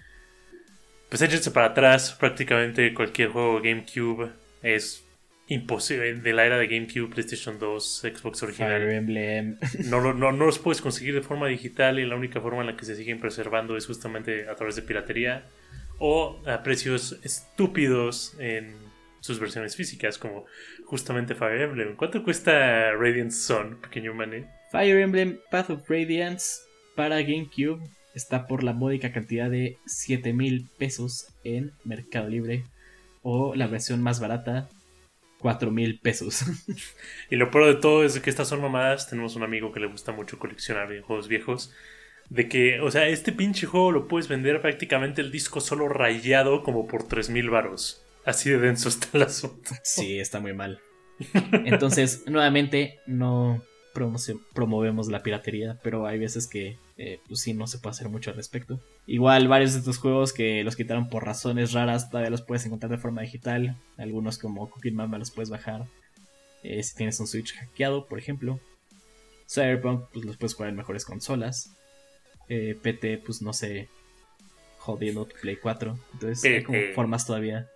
Pues 1.10 1.22
échense 1.22 1.52
para 1.52 1.68
atrás. 1.68 2.14
Prácticamente 2.20 2.94
cualquier 2.94 3.30
juego 3.30 3.62
GameCube 3.62 4.32
es 4.62 5.04
imposible. 5.48 6.14
De 6.16 6.34
la 6.34 6.46
era 6.46 6.58
de 6.58 6.68
GameCube, 6.68 7.10
PlayStation 7.10 7.58
2, 7.60 8.00
Xbox 8.16 8.44
original. 8.44 8.80
Fire 8.82 8.90
Emblem. 8.92 9.58
No, 9.86 10.00
lo- 10.00 10.14
no, 10.14 10.32
no 10.32 10.46
los 10.46 10.60
puedes 10.64 10.82
conseguir 10.82 11.16
de 11.16 11.22
forma 11.22 11.48
digital 11.48 12.00
y 12.00 12.06
la 12.06 12.16
única 12.16 12.40
forma 12.42 12.62
en 12.62 12.68
la 12.68 12.78
que 12.78 12.86
se 12.86 12.96
siguen 12.96 13.20
preservando 13.20 13.76
es 13.78 13.86
justamente 13.88 14.48
a 14.48 14.56
través 14.56 14.76
de 14.76 14.84
piratería 14.84 15.46
o 15.98 16.42
a 16.48 16.64
precios 16.64 17.20
estúpidos 17.24 18.36
en 18.40 18.76
sus 19.20 19.40
versiones 19.40 19.76
físicas, 19.76 20.18
como 20.18 20.46
justamente 20.86 21.36
Fire 21.36 21.62
Emblem. 21.62 21.96
¿Cuánto 21.96 22.24
cuesta 22.24 22.92
Radiant 22.92 23.32
Sun, 23.32 23.80
pequeño 23.82 24.14
mané? 24.14 24.48
Fire 24.72 25.00
Emblem 25.00 25.40
Path 25.50 25.70
of 25.72 25.90
Radiance 25.90 26.62
para 26.96 27.22
GameCube 27.22 27.82
está 28.14 28.48
por 28.48 28.64
la 28.64 28.74
módica 28.74 29.12
cantidad 29.12 29.50
de 29.50 29.78
7 29.86 30.34
mil 30.34 30.68
pesos 30.78 31.28
en 31.44 31.72
Mercado 31.84 32.30
Libre. 32.30 32.64
O 33.22 33.54
la 33.56 33.68
versión 33.68 34.02
más 34.02 34.20
barata, 34.20 34.70
4 35.40 35.72
mil 35.72 36.00
pesos. 36.00 36.44
Y 37.30 37.36
lo 37.36 37.52
peor 37.52 37.68
de 37.68 37.82
todo 37.82 38.04
es 38.04 38.20
que 38.20 38.30
estas 38.30 38.48
son 38.48 38.62
mamadas. 38.62 39.10
Tenemos 39.10 39.36
un 39.36 39.44
amigo 39.44 39.72
que 39.72 39.80
le 39.80 39.88
gusta 39.88 40.12
mucho 40.12 40.40
coleccionar 40.40 40.88
videojuegos 40.88 41.28
viejos. 41.28 41.74
De 42.30 42.48
que, 42.48 42.80
o 42.80 42.92
sea, 42.92 43.08
este 43.08 43.32
pinche 43.32 43.66
juego 43.66 43.92
lo 43.92 44.08
puedes 44.08 44.28
vender 44.28 44.62
prácticamente 44.62 45.22
el 45.22 45.32
disco 45.32 45.62
solo 45.62 45.90
rayado 45.90 46.64
como 46.64 46.88
por 46.88 47.08
3000 47.08 47.50
varos. 47.50 48.06
Así 48.26 48.50
de 48.50 48.60
denso 48.60 48.90
está 48.90 49.10
el 49.14 49.24
asunto. 49.24 49.72
sí, 49.84 50.20
está 50.20 50.40
muy 50.40 50.54
mal. 50.54 50.80
Entonces, 51.66 52.24
nuevamente, 52.28 53.00
no 53.06 53.64
promovemos 54.54 55.10
la 55.10 55.24
piratería, 55.24 55.78
pero 55.84 56.06
hay 56.06 56.20
veces 56.20 56.48
que 56.48 56.78
eh, 56.98 57.20
pues 57.28 57.42
sí 57.42 57.54
no 57.54 57.68
se 57.68 57.80
puede 57.80 57.92
hacer 57.92 58.10
mucho 58.10 58.30
al 58.30 58.38
respecto. 58.38 58.80
Igual 59.08 59.48
varios 59.48 59.74
de 59.74 59.80
estos 59.80 59.98
juegos 59.98 60.32
que 60.32 60.64
los 60.64 60.76
quitaron 60.76 61.10
por 61.10 61.26
razones 61.26 61.74
raras 61.74 62.10
todavía 62.10 62.30
los 62.30 62.42
puedes 62.42 62.66
encontrar 62.66 62.92
de 62.92 62.98
forma 62.98 63.22
digital. 63.22 63.76
Algunos 63.98 64.38
como 64.38 64.70
Cooking 64.70 64.96
Mama 64.96 65.18
los 65.18 65.32
puedes 65.32 65.50
bajar 65.50 65.86
eh, 66.64 66.84
si 66.84 66.96
tienes 66.96 67.20
un 67.20 67.28
Switch 67.28 67.56
hackeado, 67.56 68.06
por 68.06 68.20
ejemplo. 68.20 68.60
Cyberpunk 69.50 70.10
pues 70.14 70.26
los 70.26 70.38
puedes 70.38 70.54
jugar 70.54 70.70
en 70.70 70.76
mejores 70.76 71.06
consolas. 71.06 71.76
Eh, 72.48 72.78
PT 72.82 73.20
pues 73.20 73.42
no 73.42 73.54
sé 73.54 73.88
jodiendo 74.78 75.26
tu 75.26 75.36
Play 75.38 75.58
4. 75.58 75.98
Entonces 76.14 76.44
hay 76.44 76.64
como 76.64 76.80
formas 76.94 77.26
todavía. 77.26 77.68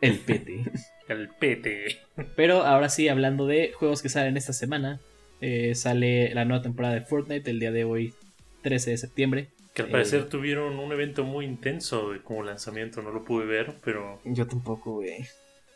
El 0.00 0.18
PT. 0.18 0.64
El 1.08 1.28
pete. 1.28 1.98
Pero 2.36 2.62
ahora 2.62 2.88
sí, 2.88 3.08
hablando 3.08 3.46
de 3.46 3.72
juegos 3.72 4.02
que 4.02 4.08
salen 4.08 4.36
esta 4.36 4.52
semana, 4.52 5.00
eh, 5.40 5.74
sale 5.74 6.32
la 6.34 6.44
nueva 6.44 6.62
temporada 6.62 6.94
de 6.94 7.02
Fortnite 7.02 7.50
el 7.50 7.58
día 7.60 7.72
de 7.72 7.84
hoy, 7.84 8.14
13 8.62 8.90
de 8.90 8.96
septiembre. 8.98 9.48
Que 9.74 9.82
al 9.82 9.88
Eh, 9.88 9.92
parecer 9.92 10.28
tuvieron 10.28 10.78
un 10.78 10.92
evento 10.92 11.24
muy 11.24 11.44
intenso 11.46 12.12
de 12.12 12.20
como 12.20 12.42
lanzamiento, 12.42 13.02
no 13.02 13.10
lo 13.10 13.24
pude 13.24 13.46
ver, 13.46 13.74
pero 13.84 14.20
Yo 14.24 14.46
tampoco, 14.46 14.92
güey. 14.96 15.26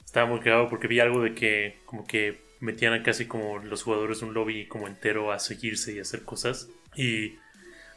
estaba 0.04 0.26
muy 0.28 0.40
cagado 0.40 0.68
porque 0.68 0.86
vi 0.88 1.00
algo 1.00 1.22
de 1.22 1.34
que 1.34 1.76
como 1.86 2.06
que 2.06 2.38
metían 2.60 2.92
a 2.94 3.02
casi 3.02 3.26
como 3.26 3.58
los 3.58 3.82
jugadores 3.82 4.20
de 4.20 4.26
un 4.26 4.34
lobby 4.34 4.66
como 4.66 4.86
entero 4.86 5.32
a 5.32 5.38
seguirse 5.38 5.94
y 5.94 5.98
hacer 5.98 6.22
cosas. 6.22 6.68
Y 6.94 7.34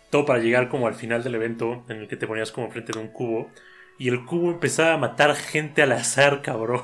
todo 0.09 0.25
para 0.25 0.39
llegar 0.39 0.69
como 0.69 0.87
al 0.87 0.95
final 0.95 1.23
del 1.23 1.35
evento 1.35 1.85
en 1.89 1.97
el 1.97 2.07
que 2.07 2.17
te 2.17 2.27
ponías 2.27 2.51
como 2.51 2.69
frente 2.71 2.93
de 2.93 2.99
un 2.99 3.07
cubo 3.09 3.49
y 3.99 4.07
el 4.07 4.25
cubo 4.25 4.49
empezaba 4.49 4.93
a 4.93 4.97
matar 4.97 5.35
gente 5.35 5.81
al 5.81 5.91
azar, 5.91 6.41
cabrón. 6.41 6.81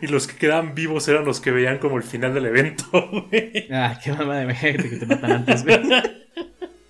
Y 0.00 0.06
los 0.06 0.26
que 0.26 0.36
quedaban 0.36 0.74
vivos 0.74 1.06
eran 1.08 1.24
los 1.24 1.40
que 1.40 1.50
veían 1.50 1.78
como 1.78 1.98
el 1.98 2.04
final 2.04 2.32
del 2.32 2.46
evento, 2.46 2.84
güey. 3.30 3.68
Ah, 3.70 3.98
qué 4.02 4.12
mamá 4.12 4.38
de 4.38 4.54
gente 4.54 4.88
que 4.88 4.96
te 4.96 5.06
matan 5.06 5.32
antes, 5.32 5.64
güey. 5.64 5.80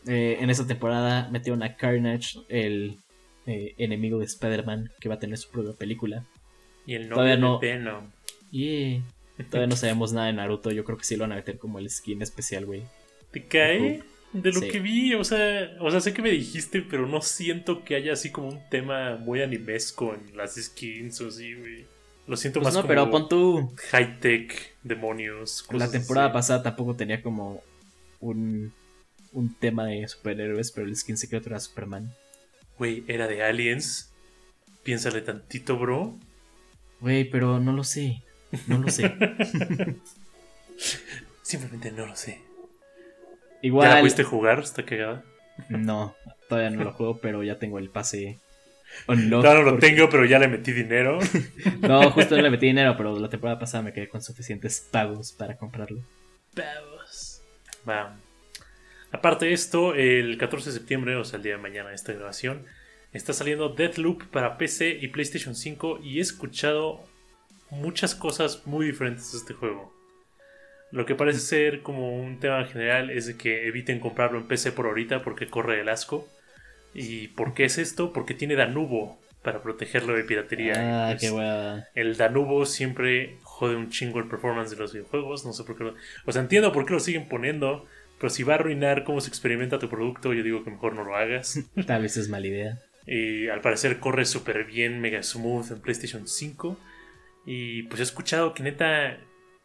Eh, 0.06 0.38
en 0.40 0.50
esta 0.50 0.66
temporada 0.66 1.28
metieron 1.30 1.62
a 1.62 1.76
Carnage, 1.76 2.38
el 2.48 2.98
eh, 3.46 3.74
enemigo 3.78 4.18
de 4.18 4.26
Spider-Man, 4.26 4.90
que 5.00 5.08
va 5.08 5.16
a 5.16 5.18
tener 5.18 5.38
su 5.38 5.50
propia 5.50 5.72
película. 5.72 6.24
Y 6.86 6.94
el 6.94 7.08
nombre 7.08 7.36
no. 7.36 7.58
de 7.58 7.68
Venom. 7.68 8.10
Y 8.52 9.00
todavía 9.50 9.66
no 9.66 9.76
sabemos 9.76 10.12
nada 10.12 10.28
de 10.28 10.34
Naruto. 10.34 10.70
Yo 10.70 10.84
creo 10.84 10.98
que 10.98 11.04
sí 11.04 11.16
lo 11.16 11.22
van 11.22 11.32
a 11.32 11.36
meter 11.36 11.58
como 11.58 11.78
el 11.78 11.90
skin 11.90 12.22
especial, 12.22 12.66
güey. 12.66 12.82
¿Te 13.30 13.44
cae? 13.44 14.02
De 14.32 14.52
lo 14.52 14.60
Sí. 14.60 14.68
que 14.68 14.80
vi, 14.80 15.14
o 15.14 15.24
sea, 15.24 15.76
o 15.80 15.90
sea, 15.90 16.00
sé 16.00 16.12
que 16.12 16.20
me 16.22 16.30
dijiste, 16.30 16.82
pero 16.82 17.06
no 17.06 17.22
siento 17.22 17.82
que 17.84 17.94
haya 17.96 18.12
así 18.12 18.30
como 18.30 18.48
un 18.48 18.60
tema 18.70 19.16
muy 19.16 19.40
animesco 19.42 20.14
en 20.14 20.36
las 20.36 20.54
skins 20.56 21.20
o 21.22 21.28
así, 21.28 21.54
güey. 21.54 21.86
Lo 22.26 22.36
siento 22.36 22.60
Pues 22.60 22.66
más 22.68 22.74
no, 22.74 22.80
como 22.82 22.88
pero 22.88 23.10
pon 23.10 23.28
tú. 23.28 23.74
high 23.90 24.20
tech, 24.20 24.76
demonios. 24.82 25.64
La 25.68 25.72
cosas 25.86 25.92
temporada 25.92 26.26
así. 26.28 26.34
pasada 26.34 26.62
tampoco 26.62 26.94
tenía 26.94 27.22
como 27.22 27.62
un, 28.20 28.72
un 29.32 29.54
tema 29.54 29.86
de 29.86 30.06
superhéroes, 30.06 30.72
pero 30.72 30.86
el 30.86 30.94
skin 30.94 31.16
secreto 31.16 31.48
era 31.48 31.58
Superman. 31.58 32.12
Güey, 32.78 33.04
era 33.08 33.26
de 33.28 33.42
aliens. 33.42 34.12
Piénsale 34.82 35.22
tantito, 35.22 35.78
bro. 35.78 36.18
Güey, 37.00 37.30
pero 37.30 37.58
no 37.60 37.72
lo 37.72 37.82
sé. 37.82 38.22
No 38.66 38.76
lo 38.78 38.90
sé. 38.90 39.10
Simplemente 41.42 41.90
no 41.92 42.06
lo 42.06 42.14
sé. 42.14 42.40
¿Ya 43.60 43.62
la 43.62 43.66
Igual. 43.68 44.00
pudiste 44.00 44.22
jugar? 44.24 44.60
Está 44.60 44.84
cagada. 44.84 45.24
No, 45.68 46.14
todavía 46.48 46.70
no 46.70 46.84
lo 46.84 46.92
juego, 46.92 47.18
pero 47.22 47.42
ya 47.42 47.58
tengo 47.58 47.78
el 47.78 47.90
pase. 47.90 48.38
unlocked 49.08 49.42
Claro, 49.42 49.62
lo 49.64 49.70
porque- 49.72 49.88
tengo, 49.88 50.08
pero 50.08 50.24
ya 50.24 50.38
le 50.38 50.48
metí 50.48 50.72
dinero. 50.72 51.18
No, 51.80 52.10
justo 52.10 52.36
no 52.36 52.42
le 52.42 52.50
metí 52.50 52.66
dinero, 52.66 52.96
pero 52.96 53.18
la 53.18 53.28
temporada 53.28 53.58
pasada 53.58 53.82
me 53.82 53.92
quedé 53.92 54.08
con 54.08 54.22
suficientes 54.22 54.86
pagos 54.90 55.32
para 55.32 55.56
comprarlo. 55.56 56.00
Pavos. 56.54 57.42
Va. 57.88 58.16
Aparte 59.10 59.46
de 59.46 59.52
esto, 59.54 59.94
el 59.94 60.36
14 60.38 60.70
de 60.70 60.76
septiembre, 60.78 61.16
o 61.16 61.24
sea, 61.24 61.38
el 61.38 61.42
día 61.42 61.56
de 61.56 61.62
mañana 61.62 61.88
de 61.90 61.94
esta 61.94 62.12
grabación, 62.12 62.66
está 63.12 63.32
saliendo 63.32 63.70
Deathloop 63.70 64.24
para 64.26 64.58
PC 64.58 64.98
y 65.00 65.08
PlayStation 65.08 65.54
5 65.54 66.00
y 66.02 66.18
he 66.18 66.20
escuchado 66.20 67.00
muchas 67.70 68.14
cosas 68.14 68.66
muy 68.66 68.86
diferentes 68.86 69.32
de 69.32 69.38
este 69.38 69.54
juego. 69.54 69.94
Lo 70.90 71.04
que 71.06 71.14
parece 71.14 71.40
ser 71.40 71.82
como 71.82 72.16
un 72.16 72.40
tema 72.40 72.64
general 72.64 73.10
es 73.10 73.26
de 73.26 73.36
que 73.36 73.66
eviten 73.66 74.00
comprarlo 74.00 74.38
en 74.38 74.46
PC 74.46 74.72
por 74.72 74.86
ahorita 74.86 75.22
porque 75.22 75.48
corre 75.48 75.80
el 75.80 75.88
asco. 75.88 76.28
¿Y 76.94 77.28
por 77.28 77.54
qué 77.54 77.64
es 77.64 77.78
esto? 77.78 78.12
Porque 78.12 78.34
tiene 78.34 78.54
Danubo 78.54 79.18
para 79.42 79.62
protegerlo 79.62 80.14
de 80.14 80.24
piratería. 80.24 80.74
Ah, 80.76 81.10
pues, 81.10 81.20
qué 81.20 81.30
wea. 81.30 81.88
el 81.94 82.16
Danubo 82.16 82.64
siempre 82.66 83.36
jode 83.42 83.76
un 83.76 83.90
chingo 83.90 84.18
el 84.18 84.28
performance 84.28 84.70
de 84.70 84.76
los 84.76 84.92
videojuegos. 84.92 85.44
No 85.44 85.52
sé 85.52 85.64
por 85.64 85.76
qué 85.76 85.84
lo. 85.84 85.94
O 86.24 86.32
sea, 86.32 86.42
entiendo 86.42 86.72
por 86.72 86.86
qué 86.86 86.94
lo 86.94 87.00
siguen 87.00 87.28
poniendo. 87.28 87.86
Pero 88.18 88.30
si 88.30 88.42
va 88.42 88.54
a 88.54 88.56
arruinar 88.56 89.04
cómo 89.04 89.20
se 89.20 89.28
experimenta 89.28 89.78
tu 89.78 89.88
producto, 89.88 90.32
yo 90.32 90.42
digo 90.42 90.64
que 90.64 90.70
mejor 90.70 90.94
no 90.94 91.04
lo 91.04 91.14
hagas. 91.14 91.60
Tal 91.86 92.02
vez 92.02 92.16
es 92.16 92.28
mala 92.28 92.46
idea. 92.48 92.78
y 93.06 93.48
al 93.48 93.60
parecer 93.60 94.00
corre 94.00 94.24
súper 94.24 94.64
bien, 94.64 95.00
mega 95.00 95.22
smooth 95.22 95.70
en 95.70 95.80
PlayStation 95.80 96.26
5. 96.26 96.76
Y 97.46 97.84
pues 97.84 98.00
he 98.00 98.02
escuchado 98.02 98.54
que 98.54 98.62
neta 98.64 99.18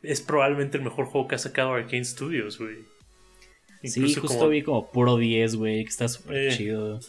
es 0.03 0.21
probablemente 0.21 0.77
el 0.77 0.83
mejor 0.83 1.05
juego 1.05 1.27
que 1.27 1.35
ha 1.35 1.39
sacado 1.39 1.73
Arcane 1.73 2.05
Studios, 2.05 2.59
güey. 2.59 2.77
Sí, 3.83 4.01
justo 4.13 4.27
como- 4.39 4.47
vi 4.49 4.61
como 4.61 4.91
puro 4.91 5.17
10, 5.17 5.55
güey, 5.55 5.83
que 5.83 5.89
está 5.89 6.07
súper 6.07 6.37
Eh. 6.37 6.55
chido. 6.57 6.99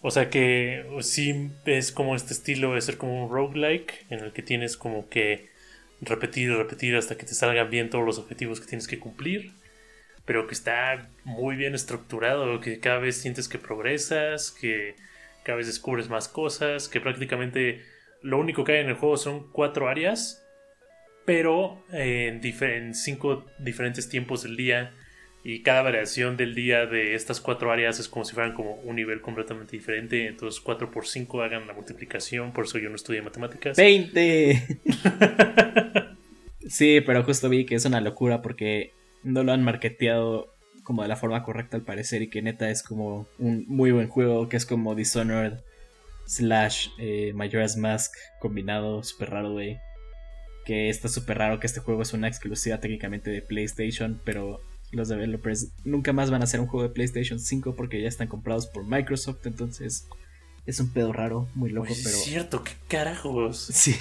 O 0.00 0.10
sea 0.10 0.30
que 0.30 0.84
sí 1.00 1.50
es 1.66 1.92
como 1.92 2.16
este 2.16 2.32
estilo 2.32 2.74
de 2.74 2.80
ser 2.80 2.96
como 2.96 3.24
un 3.24 3.30
roguelike 3.30 4.06
en 4.10 4.20
el 4.20 4.32
que 4.32 4.42
tienes 4.42 4.76
como 4.76 5.08
que 5.08 5.48
repetir 6.00 6.50
y 6.50 6.54
repetir 6.54 6.96
hasta 6.96 7.16
que 7.16 7.24
te 7.26 7.34
salgan 7.34 7.70
bien 7.70 7.88
todos 7.90 8.04
los 8.04 8.18
objetivos 8.18 8.60
que 8.60 8.66
tienes 8.66 8.88
que 8.88 8.98
cumplir. 8.98 9.52
Pero 10.24 10.46
que 10.46 10.54
está 10.54 11.08
muy 11.24 11.56
bien 11.56 11.74
estructurado, 11.74 12.60
que 12.60 12.80
cada 12.80 12.98
vez 12.98 13.16
sientes 13.16 13.48
que 13.48 13.58
progresas, 13.58 14.50
que 14.50 14.94
cada 15.44 15.58
vez 15.58 15.66
descubres 15.66 16.08
más 16.08 16.26
cosas, 16.28 16.88
que 16.88 17.00
prácticamente 17.00 17.82
lo 18.22 18.38
único 18.38 18.64
que 18.64 18.72
hay 18.72 18.80
en 18.80 18.88
el 18.88 18.94
juego 18.94 19.16
son 19.16 19.50
cuatro 19.52 19.88
áreas, 19.88 20.41
pero 21.24 21.82
eh, 21.92 22.28
en, 22.28 22.40
difer- 22.40 22.76
en 22.76 22.94
cinco 22.94 23.44
diferentes 23.58 24.08
tiempos 24.08 24.42
del 24.42 24.56
día 24.56 24.92
y 25.44 25.62
cada 25.62 25.82
variación 25.82 26.36
del 26.36 26.54
día 26.54 26.86
de 26.86 27.14
estas 27.16 27.40
cuatro 27.40 27.72
áreas 27.72 27.98
es 27.98 28.08
como 28.08 28.24
si 28.24 28.32
fueran 28.34 28.54
como 28.54 28.74
un 28.76 28.94
nivel 28.96 29.20
completamente 29.20 29.76
diferente. 29.76 30.28
Entonces 30.28 30.60
4 30.60 30.90
por 30.92 31.04
5 31.06 31.42
hagan 31.42 31.66
la 31.66 31.72
multiplicación. 31.72 32.52
Por 32.52 32.64
eso 32.66 32.78
yo 32.78 32.88
no 32.90 32.94
estudié 32.94 33.22
matemáticas. 33.22 33.76
¡20! 33.76 34.78
sí, 36.68 37.00
pero 37.00 37.24
justo 37.24 37.48
vi 37.48 37.64
que 37.66 37.74
es 37.74 37.84
una 37.84 38.00
locura 38.00 38.40
porque 38.40 38.92
no 39.24 39.42
lo 39.42 39.52
han 39.52 39.64
marketeado 39.64 40.54
como 40.84 41.02
de 41.02 41.08
la 41.08 41.16
forma 41.16 41.42
correcta 41.42 41.76
al 41.76 41.82
parecer 41.84 42.22
y 42.22 42.30
que 42.30 42.42
neta 42.42 42.70
es 42.70 42.82
como 42.82 43.26
un 43.38 43.64
muy 43.68 43.90
buen 43.92 44.08
juego 44.08 44.48
que 44.48 44.56
es 44.56 44.66
como 44.66 44.94
Dishonored 44.94 45.54
slash 46.26 46.88
eh, 46.98 47.32
Majora's 47.34 47.76
Mask 47.76 48.12
combinado, 48.40 49.02
súper 49.02 49.30
raro, 49.30 49.52
güey. 49.52 49.78
Que 50.64 50.88
está 50.88 51.08
súper 51.08 51.38
raro 51.38 51.60
que 51.60 51.66
este 51.66 51.80
juego 51.80 52.02
es 52.02 52.12
una 52.12 52.28
exclusiva 52.28 52.78
técnicamente 52.78 53.30
de 53.30 53.42
PlayStation, 53.42 54.20
pero 54.24 54.60
los 54.92 55.08
developers 55.08 55.72
nunca 55.84 56.12
más 56.12 56.30
van 56.30 56.42
a 56.42 56.44
hacer 56.44 56.60
un 56.60 56.66
juego 56.66 56.86
de 56.86 56.94
PlayStation 56.94 57.40
5 57.40 57.74
porque 57.74 58.00
ya 58.00 58.08
están 58.08 58.28
comprados 58.28 58.66
por 58.66 58.84
Microsoft, 58.86 59.46
entonces 59.46 60.06
es 60.66 60.80
un 60.80 60.90
pedo 60.90 61.12
raro, 61.12 61.48
muy 61.54 61.70
loco, 61.70 61.88
pero... 61.88 62.16
Es 62.16 62.24
cierto, 62.24 62.62
qué 62.62 62.72
carajos. 62.88 63.58
Sí. 63.72 63.96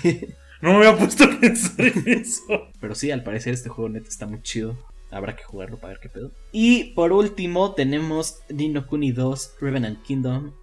No 0.62 0.78
me 0.78 0.86
había 0.86 0.98
puesto 0.98 1.24
a 1.24 1.40
pensar 1.40 1.88
en 1.88 2.08
eso. 2.08 2.70
Pero 2.80 2.94
sí, 2.94 3.10
al 3.10 3.24
parecer 3.24 3.54
este 3.54 3.70
juego 3.70 3.90
neta 3.90 4.08
está 4.08 4.28
muy 4.28 4.44
chido. 4.44 4.78
Habrá 5.10 5.36
que 5.36 5.44
jugarlo 5.44 5.80
para 5.80 5.94
ver 5.94 6.00
qué 6.00 6.10
pedo. 6.10 6.32
Y 6.52 6.94
por 6.94 7.12
último 7.12 7.74
tenemos 7.74 8.38
Nino 8.50 8.86
Kuni 8.86 9.12
2 9.12 9.56
Revenant 9.60 10.04
Kingdom 10.04 10.54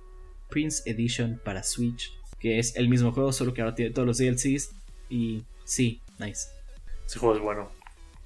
Prince 0.48 0.88
Edition 0.88 1.40
para 1.44 1.64
Switch. 1.64 2.12
Que 2.38 2.60
es 2.60 2.76
el 2.76 2.88
mismo 2.88 3.10
juego, 3.10 3.32
solo 3.32 3.52
que 3.52 3.62
ahora 3.62 3.74
tiene 3.74 3.90
todos 3.90 4.06
los 4.06 4.18
DLCs. 4.18 4.70
Y 5.10 5.42
sí, 5.68 6.00
nice. 6.18 6.48
Ese 7.06 7.18
juego 7.18 7.36
es 7.36 7.40
bueno. 7.42 7.70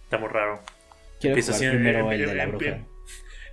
Está 0.05 0.19
muy 0.19 0.29
raro. 0.29 0.61
Quiero 1.21 1.35
Empieza 1.37 1.53
siendo, 1.53 1.77
primero 1.79 2.11
el 2.13 2.27
de 2.27 2.35
la 2.35 2.43
em- 2.45 2.51
bruja. 2.51 2.67
em- 2.67 2.85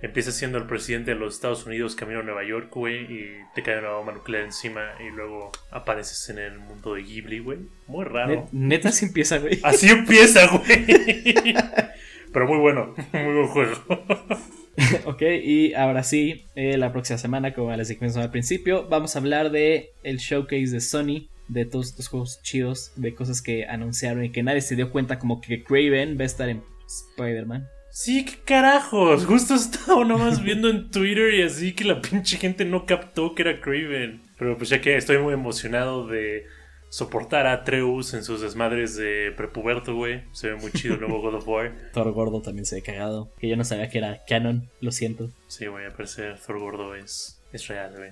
empieza 0.02 0.32
siendo 0.32 0.58
el 0.58 0.66
presidente 0.66 1.12
de 1.12 1.16
los 1.20 1.34
Estados 1.34 1.66
Unidos 1.66 1.94
camino 1.94 2.20
a 2.20 2.22
Nueva 2.22 2.42
York, 2.44 2.70
güey, 2.74 3.02
y 3.04 3.30
te 3.54 3.62
cae 3.62 3.78
una 3.78 3.90
bomba 3.90 4.12
nuclear 4.12 4.44
encima 4.44 4.92
y 4.98 5.10
luego 5.14 5.52
apareces 5.70 6.28
en 6.30 6.38
el 6.38 6.58
mundo 6.58 6.94
de 6.94 7.02
Ghibli, 7.02 7.38
güey. 7.40 7.58
Muy 7.86 8.04
raro. 8.04 8.32
Net- 8.32 8.48
neta 8.52 8.92
sí 8.92 9.04
empieza, 9.06 9.38
güey. 9.38 9.60
Así 9.62 9.88
empieza, 9.90 10.46
güey. 10.46 10.84
Pero 12.32 12.46
muy 12.46 12.58
bueno, 12.58 12.94
muy 13.12 13.34
buen 13.34 13.48
juego. 13.48 13.74
ok, 15.04 15.22
y 15.42 15.74
ahora 15.74 16.02
sí, 16.02 16.44
eh, 16.54 16.76
la 16.78 16.92
próxima 16.92 17.18
semana, 17.18 17.52
como 17.54 17.74
les 17.76 17.88
dijimos 17.88 18.16
al 18.16 18.30
principio, 18.30 18.88
vamos 18.88 19.14
a 19.16 19.18
hablar 19.18 19.50
de 19.50 19.90
el 20.02 20.18
showcase 20.18 20.70
de 20.70 20.80
Sony, 20.80 21.28
de 21.50 21.64
todos 21.64 21.88
estos 21.88 22.08
juegos 22.08 22.40
chidos, 22.42 22.92
de 22.96 23.14
cosas 23.14 23.42
que 23.42 23.66
anunciaron 23.66 24.24
y 24.24 24.30
que 24.30 24.42
nadie 24.42 24.60
se 24.60 24.76
dio 24.76 24.90
cuenta, 24.90 25.18
como 25.18 25.40
que 25.40 25.62
Craven 25.64 26.16
va 26.18 26.22
a 26.22 26.26
estar 26.26 26.48
en 26.48 26.62
Spider-Man. 26.86 27.68
Sí, 27.90 28.24
qué 28.24 28.36
carajos. 28.44 29.26
Justo 29.26 29.54
estaba 29.54 30.04
nomás 30.04 30.42
viendo 30.42 30.68
en 30.70 30.90
Twitter 30.90 31.34
y 31.34 31.42
así 31.42 31.74
que 31.74 31.84
la 31.84 32.00
pinche 32.00 32.36
gente 32.36 32.64
no 32.64 32.86
captó 32.86 33.34
que 33.34 33.42
era 33.42 33.60
Craven. 33.60 34.22
Pero 34.38 34.56
pues 34.56 34.70
ya 34.70 34.80
que 34.80 34.96
estoy 34.96 35.18
muy 35.18 35.34
emocionado 35.34 36.06
de 36.06 36.46
soportar 36.88 37.46
a 37.46 37.52
Atreus 37.52 38.14
en 38.14 38.22
sus 38.22 38.40
desmadres 38.40 38.96
de 38.96 39.32
prepuberto, 39.36 39.94
güey. 39.94 40.22
Se 40.32 40.50
ve 40.50 40.56
muy 40.56 40.70
chido 40.70 40.94
el 40.94 41.00
nuevo 41.00 41.20
God 41.20 41.34
of 41.34 41.48
War. 41.48 41.74
Thor 41.92 42.12
gordo 42.12 42.42
también 42.42 42.64
se 42.64 42.76
ve 42.76 42.82
cagado, 42.82 43.32
que 43.38 43.48
yo 43.48 43.56
no 43.56 43.64
sabía 43.64 43.90
que 43.90 43.98
era 43.98 44.22
canon, 44.26 44.70
lo 44.80 44.92
siento. 44.92 45.30
Sí, 45.48 45.66
güey, 45.66 45.86
a 45.86 45.90
parecer 45.90 46.38
Thor 46.38 46.60
gordo 46.60 46.94
es, 46.94 47.42
es 47.52 47.66
real, 47.68 47.94
güey. 47.96 48.10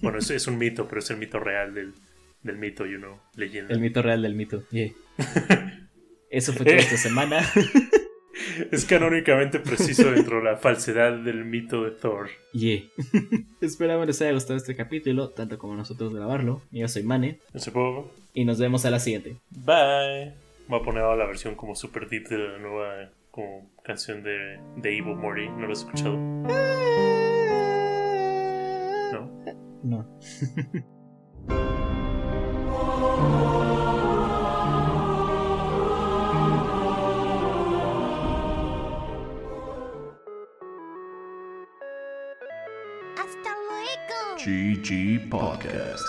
Bueno, 0.00 0.18
es, 0.18 0.30
es 0.30 0.46
un 0.46 0.56
mito, 0.56 0.88
pero 0.88 1.00
es 1.00 1.10
el 1.10 1.18
mito 1.18 1.38
real 1.38 1.74
del, 1.74 1.92
del 2.46 2.56
mito, 2.58 2.86
you 2.86 2.98
know, 2.98 3.18
leyenda. 3.34 3.72
El 3.74 3.80
mito 3.80 4.02
real 4.02 4.22
del 4.22 4.34
mito. 4.34 4.62
yeah. 4.70 4.92
Eso 6.30 6.52
fue 6.52 6.64
toda 6.66 6.78
esta 6.78 6.96
semana. 6.96 7.40
Es 8.70 8.84
canónicamente 8.86 9.58
preciso 9.58 10.10
dentro 10.10 10.38
de 10.38 10.44
la 10.44 10.56
falsedad 10.56 11.12
del 11.18 11.44
mito 11.44 11.84
de 11.84 11.90
Thor. 11.90 12.28
Yeah. 12.52 12.82
Esperamos 13.60 14.06
les 14.06 14.20
haya 14.22 14.32
gustado 14.32 14.56
este 14.56 14.74
capítulo, 14.76 15.30
tanto 15.30 15.58
como 15.58 15.74
nosotros 15.74 16.14
grabarlo. 16.14 16.62
Yo 16.70 16.86
soy 16.88 17.02
Mane, 17.02 17.40
No 17.52 17.60
sé 17.60 17.70
puedo. 17.70 18.10
y 18.34 18.44
nos 18.44 18.58
vemos 18.58 18.84
a 18.86 18.90
la 18.90 18.98
siguiente. 19.00 19.36
Bye. 19.50 20.34
Voy 20.68 20.80
a 20.80 20.82
poner 20.82 21.02
ahora 21.02 21.16
la 21.16 21.26
versión 21.26 21.54
como 21.54 21.74
super 21.74 22.08
deep 22.08 22.28
de 22.28 22.38
la 22.38 22.58
nueva 22.58 23.10
como 23.30 23.70
canción 23.84 24.22
de, 24.22 24.58
de 24.76 24.96
Evil 24.96 25.16
Morty. 25.16 25.48
¿No 25.48 25.66
lo 25.66 25.72
has 25.72 25.80
escuchado? 25.80 26.16
Hasta. 43.16 43.56
GG 44.44 45.28
Podcast. 45.28 46.04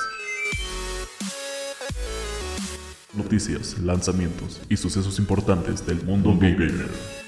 Noticias, 3.13 3.80
lanzamientos 3.80 4.62
y 4.69 4.77
sucesos 4.77 5.17
importantes 5.17 5.86
del 5.86 6.03
mundo 6.03 6.38
gamer. 6.38 7.26